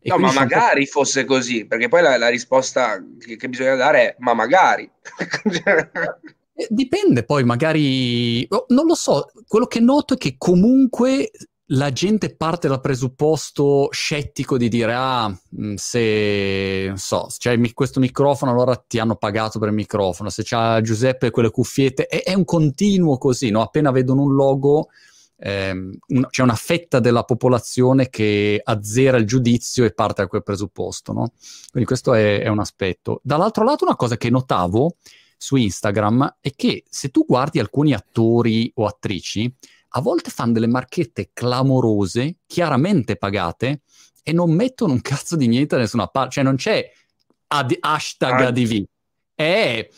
[0.00, 4.00] E no, ma magari fosse così, perché poi la, la risposta che, che, bisogna dare
[4.00, 4.88] è ma magari.
[6.58, 8.46] Eh, dipende poi, magari...
[8.48, 11.30] Oh, non lo so, quello che noto è che comunque
[11.70, 15.36] la gente parte dal presupposto scettico di dire ah,
[15.74, 21.30] se so, c'è questo microfono allora ti hanno pagato per il microfono, se c'ha Giuseppe
[21.30, 23.62] quelle cuffiette, è, è un continuo così, no?
[23.62, 24.88] appena vedono un logo
[25.38, 25.98] ehm,
[26.30, 31.32] c'è una fetta della popolazione che azzera il giudizio e parte da quel presupposto, no?
[31.70, 33.20] Quindi questo è, è un aspetto.
[33.22, 34.96] Dall'altro lato una cosa che notavo
[35.36, 39.52] su Instagram è che se tu guardi alcuni attori o attrici,
[39.90, 43.82] a volte fanno delle marchette clamorose, chiaramente pagate,
[44.22, 46.32] e non mettono un cazzo di niente da nessuna parte.
[46.32, 46.90] Cioè non c'è
[47.48, 48.46] ad- hashtag ah.
[48.48, 48.84] ADV.
[49.34, 49.88] È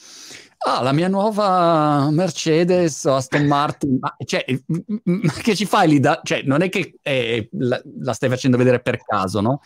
[0.59, 4.45] ah, la mia nuova Mercedes o Aston Martin, ma, cioè,
[5.05, 6.01] ma che ci fai lì?
[6.01, 9.61] Da, cioè, non è che eh, la, la, stai facendo vedere per caso, no?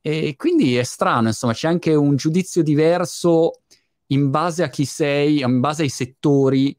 [0.00, 3.62] E quindi è strano, insomma, c'è anche un giudizio diverso
[4.08, 6.76] in base a chi sei, in base ai settori,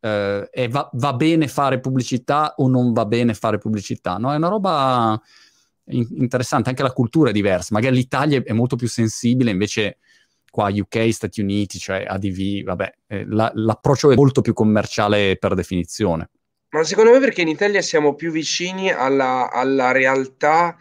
[0.00, 4.32] eh, e va, va, bene fare pubblicità o non va bene fare pubblicità, no?
[4.32, 5.20] È una roba
[5.86, 9.98] in- interessante, anche la cultura è diversa, magari l'Italia è molto più sensibile, invece
[10.50, 15.54] qua UK, Stati Uniti, cioè ADV, vabbè, eh, la, l'approccio è molto più commerciale per
[15.54, 16.30] definizione.
[16.70, 20.76] Ma secondo me perché in Italia siamo più vicini alla, alla realtà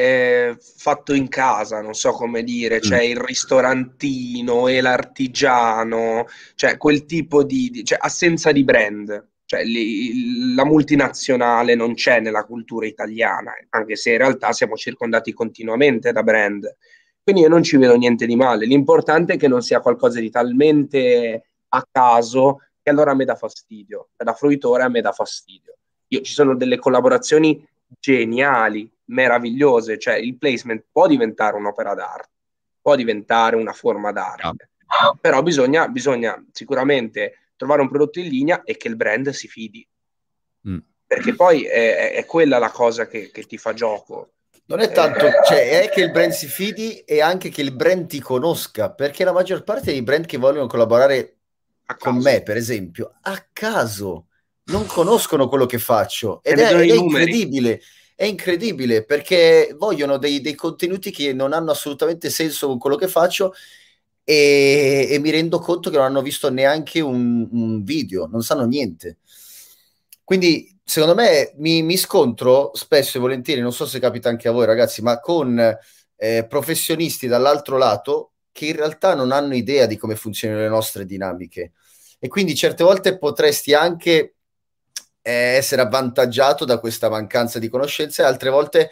[0.00, 3.10] eh, fatto in casa, non so come dire, cioè mm.
[3.10, 9.30] il ristorantino e l'artigiano, cioè quel tipo di, di cioè assenza di brand.
[9.44, 15.32] Cioè, li, la multinazionale non c'è nella cultura italiana, anche se in realtà siamo circondati
[15.32, 16.76] continuamente da brand.
[17.20, 18.66] Quindi io non ci vedo niente di male.
[18.66, 23.34] L'importante è che non sia qualcosa di talmente a caso che allora a me dà
[23.34, 24.10] fastidio.
[24.16, 25.76] Da fruitore a me dà fastidio.
[26.08, 27.66] Io, ci sono delle collaborazioni
[27.98, 32.30] geniali, meravigliose, cioè il placement può diventare un'opera d'arte,
[32.80, 35.16] può diventare una forma d'arte, ah.
[35.20, 39.86] però bisogna, bisogna, sicuramente trovare un prodotto in linea e che il brand si fidi,
[40.68, 40.78] mm.
[41.06, 44.32] perché poi è, è, quella la cosa che, che ti fa gioco.
[44.66, 48.06] Non è tanto, cioè, è che il brand si fidi e anche che il brand
[48.06, 51.36] ti conosca, perché la maggior parte dei brand che vogliono collaborare
[51.98, 54.26] con me, per esempio, a caso
[54.64, 57.80] non conoscono quello che faccio ed è, è incredibile.
[58.18, 63.06] È incredibile perché vogliono dei, dei, contenuti che non hanno assolutamente senso con quello che
[63.06, 63.54] faccio
[64.24, 68.64] e, e mi rendo conto che non hanno visto neanche un, un video, non sanno
[68.64, 69.18] niente.
[70.24, 74.50] Quindi secondo me mi, mi, scontro spesso e volentieri, non so se capita anche a
[74.50, 75.78] voi ragazzi, ma con
[76.16, 81.06] eh, professionisti dall'altro lato che in realtà non hanno idea di come funzionano le nostre
[81.06, 81.74] dinamiche.
[82.18, 84.37] E quindi certe volte potresti anche
[85.30, 88.90] essere avvantaggiato da questa mancanza di conoscenze, altre volte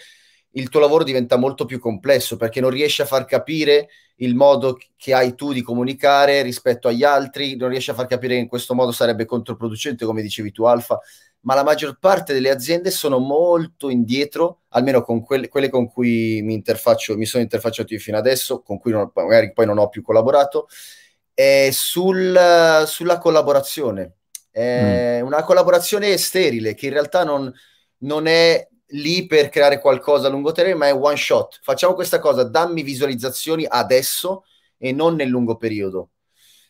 [0.56, 4.78] il tuo lavoro diventa molto più complesso perché non riesci a far capire il modo
[4.96, 8.48] che hai tu di comunicare rispetto agli altri, non riesci a far capire che in
[8.48, 10.98] questo modo sarebbe controproducente, come dicevi tu, Alfa.
[11.40, 16.40] Ma la maggior parte delle aziende sono molto indietro, almeno con quelle, quelle con cui
[16.42, 19.88] mi, interfaccio, mi sono interfacciato io fino adesso, con cui non, magari poi non ho
[19.88, 20.66] più collaborato,
[21.34, 24.14] è sul, sulla collaborazione
[24.56, 25.26] è mm.
[25.26, 27.52] una collaborazione sterile che in realtà non,
[27.98, 31.60] non è lì per creare qualcosa a lungo termine, ma è one shot.
[31.62, 34.44] Facciamo questa cosa, dammi visualizzazioni adesso
[34.78, 36.10] e non nel lungo periodo.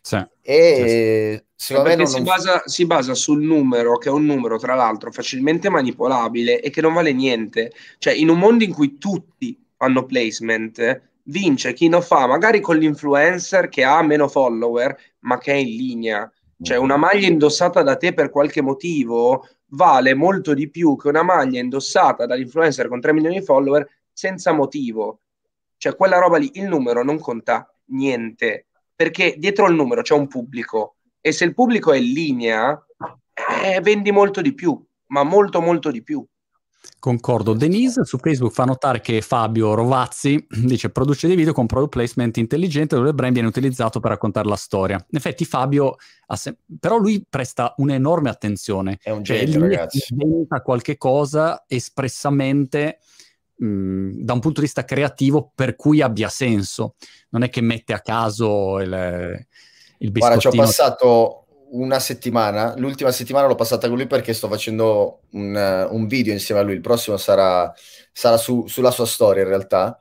[0.01, 0.24] Sì.
[0.43, 1.66] E sì.
[1.66, 5.12] secondo me non, si, basa, si, basa, sul numero, che è un numero tra l'altro
[5.12, 7.72] facilmente manipolabile e che non vale niente.
[7.99, 12.78] Cioè, in un mondo in cui tutti fanno placement, vince chi non fa, magari con
[12.78, 16.32] l'influencer che ha meno follower, ma che è in linea.
[16.63, 21.23] Cioè una maglia indossata da te per qualche motivo vale molto di più che una
[21.23, 25.21] maglia indossata dall'influencer con 3 milioni di follower senza motivo.
[25.77, 30.27] Cioè quella roba lì, il numero non conta niente, perché dietro al numero c'è un
[30.27, 32.87] pubblico e se il pubblico è in linea,
[33.63, 36.25] eh, vendi molto di più, ma molto molto di più.
[36.99, 37.53] Concordo.
[37.53, 42.37] Denise su Facebook fa notare che Fabio Rovazzi dice produce dei video con product placement
[42.37, 44.97] intelligente dove il brand viene utilizzato per raccontare la storia.
[44.97, 45.97] In effetti Fabio,
[46.34, 48.99] se- però lui presta un'enorme attenzione.
[49.01, 50.05] È un cioè, genio, cioè, ragazzi.
[50.09, 52.99] Inventa qualche cosa espressamente
[53.57, 56.97] mh, da un punto di vista creativo per cui abbia senso.
[57.30, 59.47] Non è che mette a caso il,
[59.99, 60.18] il biscottino.
[60.18, 65.23] Guarda, ci ho passato una settimana, l'ultima settimana l'ho passata con lui perché sto facendo
[65.33, 67.73] un, uh, un video insieme a lui, il prossimo sarà,
[68.12, 70.01] sarà su, sulla sua storia in realtà.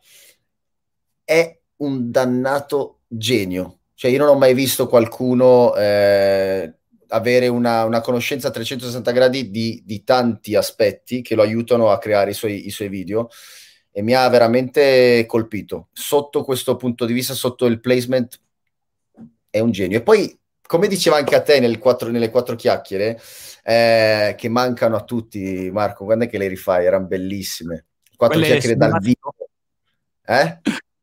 [1.23, 6.73] È un dannato genio, cioè io non ho mai visto qualcuno eh,
[7.07, 11.97] avere una, una, conoscenza a 360 gradi di, di, tanti aspetti che lo aiutano a
[11.97, 13.29] creare i suoi, i suoi video
[13.91, 15.89] e mi ha veramente colpito.
[15.93, 18.39] Sotto questo punto di vista, sotto il placement,
[19.49, 19.97] è un genio.
[19.97, 20.37] E poi
[20.67, 23.19] come diceva anche a te nel quattro, nelle quattro chiacchiere,
[23.63, 26.85] eh, che mancano a tutti, Marco, quando è che le rifai?
[26.85, 27.85] Erano bellissime.
[28.15, 29.33] Quattro quelle chiacchiere dal vivo.
[30.25, 30.59] Eh?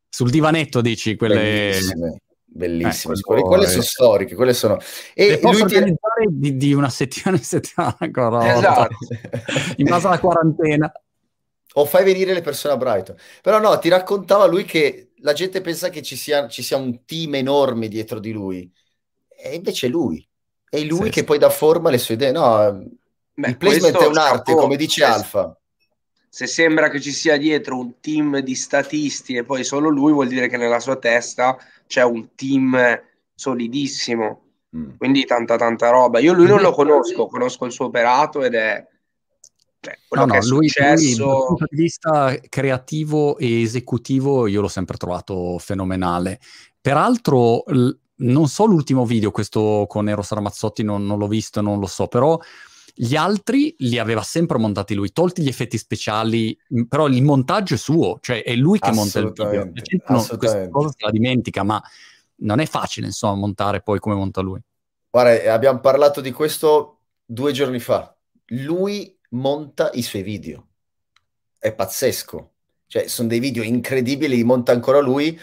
[0.09, 1.35] Sul divanetto dici quelle...
[1.35, 2.17] Bellissime.
[2.55, 4.79] Bellissime, eh, quelle, quelle sono storiche, quelle sono...
[5.15, 5.97] E lui ti...
[6.29, 8.97] di, di, una settimana in settimana ancora, esatto.
[9.77, 10.93] in base alla quarantena.
[11.75, 13.17] O fai venire le persone a Brighton.
[13.41, 17.07] Però no, ti raccontava lui che la gente pensa che ci sia, ci sia un
[17.07, 18.71] team enorme dietro di lui
[19.43, 20.27] e invece è lui.
[20.69, 21.25] È lui sì, che sì.
[21.25, 22.33] poi dà forma alle sue idee.
[22.33, 22.85] No,
[23.35, 25.57] Beh, il placement è un'arte, come dice Alfa.
[26.29, 30.29] Se sembra che ci sia dietro un team di statisti e poi solo lui, vuol
[30.29, 33.03] dire che nella sua testa c'è un team
[33.35, 34.41] solidissimo.
[34.75, 34.97] Mm.
[34.97, 36.21] Quindi tanta tanta roba.
[36.21, 38.87] Io lui non lo conosco, conosco il suo operato ed è
[39.81, 41.25] cioè, quello no, che no, è lui, successo...
[41.25, 46.39] lui, dal punto di vista creativo e esecutivo io l'ho sempre trovato fenomenale.
[46.81, 47.91] Peraltro l-
[48.23, 52.09] non so l'ultimo video, questo con Eros Ramazzotti non, non l'ho visto, non lo so,
[52.09, 52.39] però
[52.95, 56.57] gli altri li aveva sempre montati lui, tolti gli effetti speciali,
[56.89, 59.65] però il montaggio è suo, cioè è lui che monta il video.
[59.65, 61.83] La gente questa cosa se la dimentica, ma
[62.37, 64.61] non è facile, insomma, montare poi come monta lui.
[65.11, 68.15] Guarda, abbiamo parlato di questo due giorni fa.
[68.47, 70.67] Lui monta i suoi video.
[71.59, 72.51] È pazzesco.
[72.87, 75.39] Cioè, sono dei video incredibili, li monta ancora lui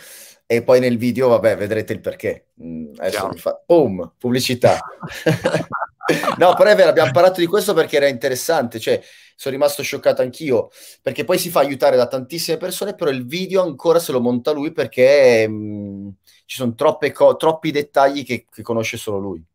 [0.51, 2.47] e poi nel video, vabbè, vedrete il perché.
[2.63, 3.61] Mm, adesso mi fa...
[3.63, 4.79] Boom, pubblicità.
[6.39, 8.99] no, però è vero, abbiamo parlato di questo perché era interessante, cioè
[9.35, 10.71] sono rimasto scioccato anch'io,
[11.03, 14.49] perché poi si fa aiutare da tantissime persone, però il video ancora se lo monta
[14.49, 16.09] lui perché mh, mm,
[16.47, 16.73] ci sono
[17.13, 19.45] co- troppi dettagli che, che, conosce solo lui.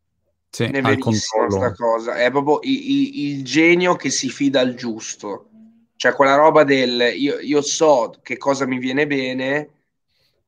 [0.49, 4.75] Sì, è verissima questa cosa, è proprio il, il, il, genio che si fida al
[4.75, 5.49] giusto,
[5.97, 9.71] cioè quella roba del io, io so che cosa mi viene bene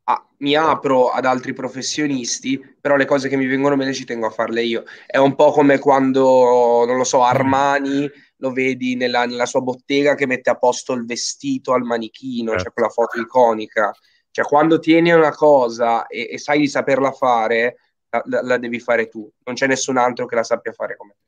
[0.08, 4.26] ah, mi apro ad altri professionisti, però le cose che mi vengono bene ci tengo
[4.26, 4.84] a farle io.
[5.06, 10.14] È un po' come quando, non lo so, Armani lo vedi nella, nella sua bottega
[10.14, 13.92] che mette a posto il vestito al manichino, c'è cioè quella foto iconica.
[14.30, 17.76] Cioè, quando tieni una cosa e, e sai di saperla fare,
[18.10, 19.28] la, la, la, devi fare tu.
[19.44, 21.24] Non c'è nessun altro che la sappia fare come te.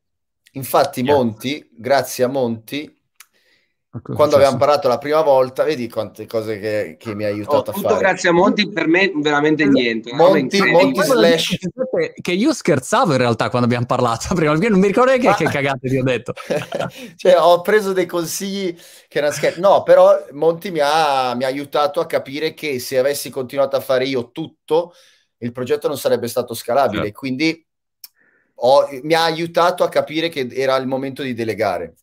[0.53, 2.97] Infatti, Monti, grazie a Monti,
[3.91, 7.74] quando abbiamo parlato la prima volta, vedi quante cose che, che mi ha aiutato oh,
[7.74, 7.99] a fare.
[7.99, 10.12] grazie a Monti, per me veramente niente.
[10.12, 11.57] Monti, Monti slash...
[12.20, 15.34] Che io scherzavo in realtà quando abbiamo parlato prima, perché non mi ricordo neanche ah.
[15.34, 16.34] che cagate vi ho detto.
[17.16, 18.76] cioè, ho preso dei consigli
[19.09, 19.61] che erano scherzi.
[19.61, 23.80] No, però Monti mi ha, mi ha aiutato a capire che se avessi continuato a
[23.80, 24.93] fare io tutto,
[25.39, 27.05] il progetto non sarebbe stato scalabile.
[27.05, 27.18] Certo.
[27.18, 27.66] Quindi
[28.57, 31.95] ho, mi ha aiutato a capire che era il momento di delegare.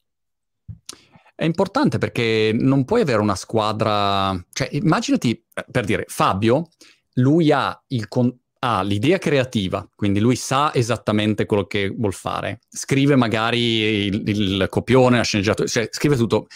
[1.36, 6.70] È importante perché non puoi avere una squadra, cioè immaginati, per dire, Fabio,
[7.16, 7.78] lui ha,
[8.08, 8.34] con...
[8.60, 14.68] ha, l'idea creativa, quindi lui sa esattamente quello che vuol fare, scrive magari il, il
[14.70, 16.48] copione, la sceneggiatura, cioè scrive tutto,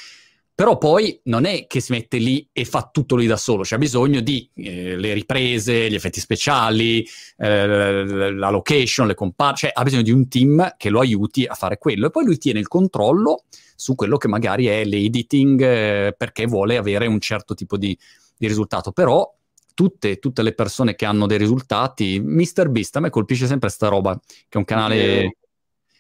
[0.60, 3.78] però poi non è che si mette lì e fa tutto lui da solo, c'è
[3.78, 7.08] bisogno di eh, le riprese, gli effetti speciali,
[7.38, 11.54] eh, la location, le compar- cioè ha bisogno di un team che lo aiuti a
[11.54, 12.08] fare quello.
[12.08, 16.76] E poi lui tiene il controllo su quello che magari è l'editing eh, perché vuole
[16.76, 17.98] avere un certo tipo di,
[18.36, 19.34] di risultato, però
[19.74, 22.68] tutte, tutte, le persone che hanno dei risultati, Mr.
[22.68, 25.38] Beast a me colpisce sempre sta roba, che è un canale...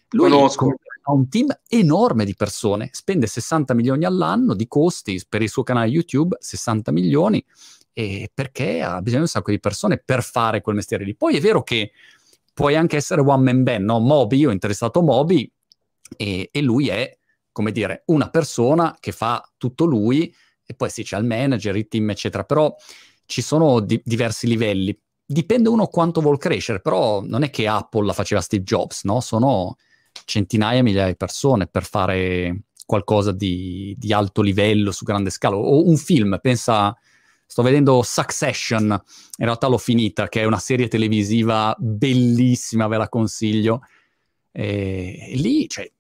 [0.10, 0.74] Lui Conosco
[1.10, 5.64] ha un team enorme di persone, spende 60 milioni all'anno di costi per il suo
[5.64, 7.43] canale YouTube, 60 milioni,
[8.34, 11.16] perché ha bisogno di un sacco di persone per fare quel mestiere lì.
[11.16, 11.91] Poi è vero che
[12.53, 13.99] puoi anche essere one man band, no?
[13.99, 15.51] Moby, io ho interessato Moby
[16.16, 17.18] e, e lui è,
[17.51, 20.34] come dire, una persona che fa tutto lui
[20.66, 22.74] e poi sì, c'è il manager, il team, eccetera, però
[23.26, 24.97] ci sono di- diversi livelli.
[25.26, 29.20] Dipende uno quanto vuol crescere, però non è che Apple la faceva Steve Jobs, no?
[29.20, 29.76] Sono
[30.30, 35.56] centinaia, migliaia di persone per fare qualcosa di, di alto livello su grande scala.
[35.56, 36.96] O un film, pensa,
[37.46, 43.10] sto vedendo Succession, in realtà l'ho finita, che è una serie televisiva bellissima, ve la
[43.10, 43.82] consiglio.
[44.52, 45.92] E, lì, cioè,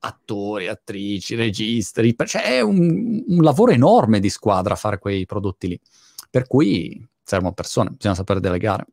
[0.00, 5.80] attori, attrici, registi, cioè è un, un, lavoro enorme di squadra fare quei prodotti lì.
[6.30, 8.86] Per cui servono persone, bisogna sapere delegare.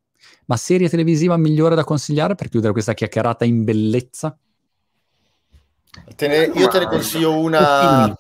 [0.46, 4.38] Ma serie televisiva migliore da consigliare per chiudere questa chiacchierata in bellezza?
[6.16, 8.16] Te ne, io te ne consiglio una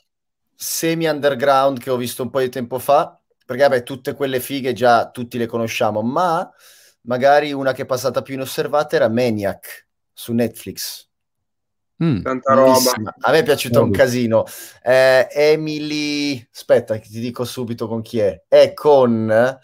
[0.55, 4.73] semi underground che ho visto un po' di tempo fa, perché vabbè, tutte quelle fighe
[4.73, 6.51] già tutti le conosciamo, ma
[7.01, 11.07] magari una che è passata più inosservata era Maniac su Netflix.
[12.03, 12.91] Mm, Tanta roba.
[13.19, 14.45] A me è piaciuto oh, un casino.
[14.81, 18.43] Eh, Emily, aspetta, ti dico subito con chi è.
[18.47, 19.59] È con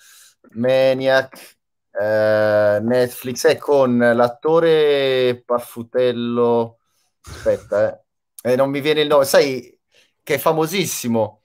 [0.51, 1.58] Maniac,
[1.91, 6.80] eh, Netflix, è con l'attore Paffutello
[7.28, 8.03] Aspetta,
[8.41, 8.51] eh.
[8.51, 8.55] eh.
[8.55, 9.26] non mi viene il nome.
[9.26, 9.78] Sai
[10.23, 11.41] che è famosissimo.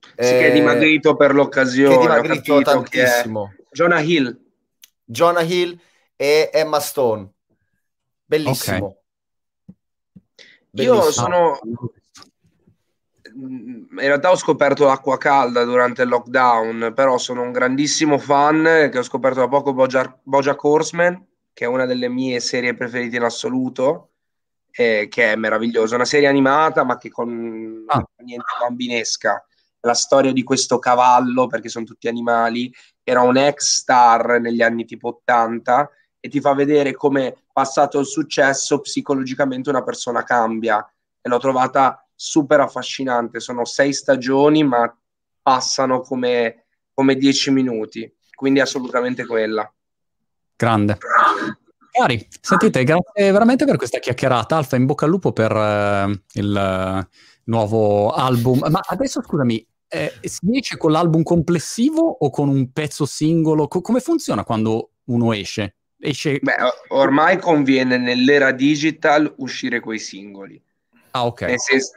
[0.00, 1.94] Sì, eh, che è dimagrito per l'occasione.
[1.94, 3.54] Che è dimagrito tantissimo.
[3.70, 4.40] Jonah Hill.
[5.04, 5.78] Jonah Hill
[6.16, 7.28] e Emma Stone.
[8.24, 8.86] Bellissimo.
[8.86, 9.74] Okay.
[10.70, 11.04] Bellissimo.
[11.04, 11.58] Io sono...
[13.40, 18.98] In realtà ho scoperto l'acqua calda durante il lockdown, però sono un grandissimo fan che
[18.98, 23.22] ho scoperto da poco Bojack, Bojack Horseman, che è una delle mie serie preferite in
[23.22, 24.10] assoluto
[24.70, 28.04] eh, che è meravigliosa, una serie animata ma che con ah.
[28.22, 29.42] niente bambinesca.
[29.80, 34.84] La storia di questo cavallo, perché sono tutti animali, era un ex star negli anni
[34.84, 35.90] tipo 80
[36.20, 40.84] e ti fa vedere come passato il successo psicologicamente una persona cambia
[41.20, 43.40] e l'ho trovata super affascinante.
[43.40, 44.92] Sono sei stagioni ma
[45.40, 49.72] passano come, come dieci minuti, quindi assolutamente quella.
[50.56, 50.98] Grande.
[51.98, 54.54] Cari, sentite, grazie veramente per questa chiacchierata.
[54.54, 57.04] Alfa, in bocca al lupo per uh, il uh,
[57.46, 58.64] nuovo album.
[58.70, 63.66] Ma adesso scusami, eh, si esce con l'album complessivo o con un pezzo singolo?
[63.66, 65.74] Co- come funziona quando uno esce?
[65.98, 66.38] esce...
[66.40, 66.54] Beh,
[66.90, 70.62] ormai conviene nell'era digital uscire coi singoli.
[71.10, 71.40] Ah, ok.
[71.42, 71.92] Nel senso,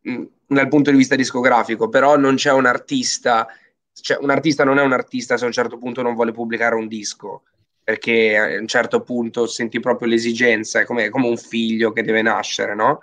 [0.00, 3.46] mh, dal punto di vista discografico, però non c'è un artista,
[3.92, 6.74] cioè un artista non è un artista se a un certo punto non vuole pubblicare
[6.74, 7.42] un disco
[7.86, 12.20] perché a un certo punto senti proprio l'esigenza, è come, come un figlio che deve
[12.20, 13.02] nascere, no?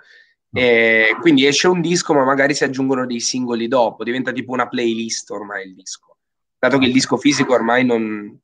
[0.52, 4.68] E quindi esce un disco, ma magari si aggiungono dei singoli dopo, diventa tipo una
[4.68, 6.18] playlist ormai il disco.
[6.58, 8.38] Dato che il disco fisico ormai non,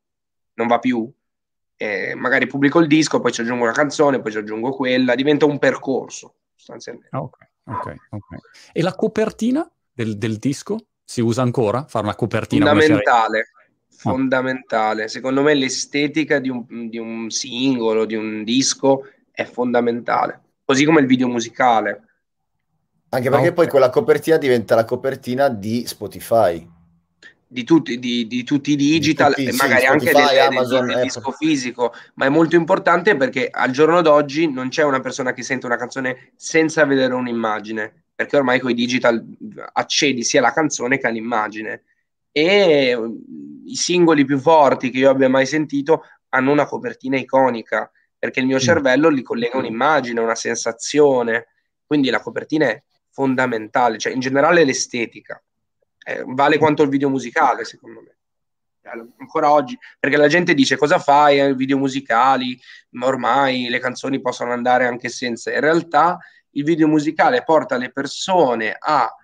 [0.55, 1.13] non va più,
[1.77, 5.45] eh, magari pubblico il disco, poi ci aggiungo una canzone, poi ci aggiungo quella, diventa
[5.45, 7.15] un percorso sostanzialmente.
[7.15, 8.39] Ok, ok, ok.
[8.73, 11.85] E la copertina del, del disco si usa ancora?
[11.87, 12.71] Fare una copertina?
[12.71, 13.51] Fondamentale
[14.01, 15.09] fondamentale.
[15.09, 21.01] Secondo me l'estetica di un, di un, singolo, di un disco è fondamentale, così come
[21.01, 22.05] il video musicale.
[23.11, 23.55] Anche perché okay.
[23.55, 26.67] poi quella copertina diventa la copertina di Spotify.
[27.47, 30.95] Di tutti, di, di tutti i digital tutti, e magari sì, anche del, Amazon, del,
[30.95, 35.33] del disco fisico, ma è molto importante perché al giorno d'oggi non c'è una persona
[35.33, 39.23] che sente una canzone senza vedere un'immagine, perché ormai con i digital
[39.73, 41.83] accedi sia alla canzone che all'immagine
[42.33, 47.91] e mm, i singoli più forti che io abbia mai sentito hanno una copertina iconica
[48.19, 48.61] perché il mio mm.
[48.61, 51.49] cervello li collega un'immagine, una sensazione,
[51.87, 55.43] quindi la copertina è fondamentale, cioè in generale l'estetica
[56.05, 58.17] eh, vale quanto il video musicale secondo me.
[59.19, 62.59] ancora oggi, perché la gente dice cosa fai ai video musicali,
[62.91, 65.53] ma ormai le canzoni possono andare anche senza.
[65.53, 66.19] In realtà
[66.53, 69.15] il video musicale porta le persone a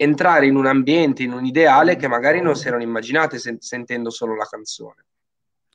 [0.00, 4.10] entrare in un ambiente, in un ideale che magari non si erano immaginate sen- sentendo
[4.10, 5.04] solo la canzone.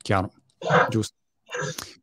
[0.02, 0.32] Chiaro,
[0.88, 1.16] giusto.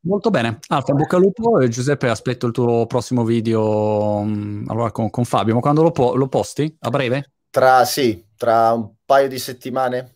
[0.01, 1.59] Molto bene, Alfa, bocca al lupo.
[1.59, 5.55] E Giuseppe, aspetto il tuo prossimo video mm, allora, con, con, Fabio.
[5.55, 6.75] Ma quando lo, po- lo, posti?
[6.81, 7.31] A breve?
[7.49, 10.15] Tra, sì, tra un paio di settimane.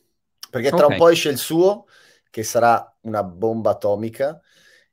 [0.49, 0.91] Perché tra okay.
[0.91, 1.85] un po' esce il suo,
[2.29, 4.39] che sarà una bomba atomica.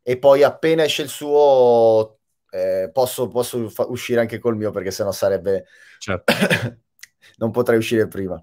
[0.03, 2.19] E poi appena esce il suo,
[2.51, 5.67] eh, posso, posso fa- uscire anche col mio, perché sennò sarebbe...
[5.99, 6.33] Certo.
[7.43, 8.43] non potrei uscire prima.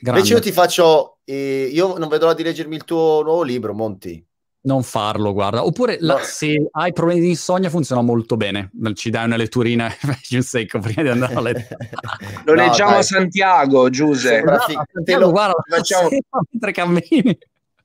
[0.00, 0.20] Grande.
[0.20, 1.18] Invece io ti faccio...
[1.24, 4.26] Eh, io non vedo l'ora di leggermi il tuo nuovo libro, Monti.
[4.64, 5.64] Non farlo, guarda.
[5.64, 6.14] Oppure no.
[6.14, 8.70] la, se hai problemi di insonnia funziona molto bene.
[8.94, 9.88] Ci dai una letturina
[10.30, 11.76] un secco prima di andare a letto.
[12.44, 12.98] lo no, leggiamo dai.
[13.00, 14.50] a Santiago, Giuseppe.
[14.50, 16.08] No, fi- te lo guarda, facciamo
[16.50, 17.38] mentre cammini.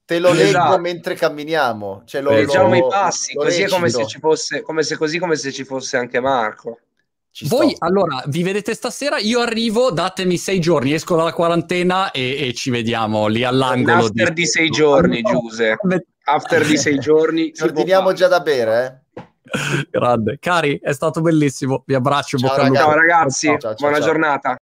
[0.05, 0.79] Te lo leggo esatto.
[0.79, 2.01] mentre camminiamo.
[2.05, 5.35] Cioè, lo, leggiamo lo, i passi, così come se ci fosse, come se, così come
[5.35, 6.79] se ci fosse anche Marco.
[7.38, 7.85] Ci Voi sto.
[7.85, 9.19] allora vi vedete stasera?
[9.19, 14.05] Io arrivo, datemi sei giorni, esco dalla quarantena e, e ci vediamo lì all'angolo.
[14.05, 16.07] After di, di sei giorni, Giuseppe.
[16.26, 17.51] After di sei giorni.
[17.61, 19.22] Ordiniamo già da bere, eh?
[19.91, 20.39] Grande.
[20.39, 21.84] Cari, è stato bellissimo.
[21.85, 22.39] Vi abbraccio.
[22.39, 22.76] Ciao, ragazzi.
[22.76, 23.47] Ciao, ragazzi.
[23.47, 24.55] Ciao, ciao, buona giornata.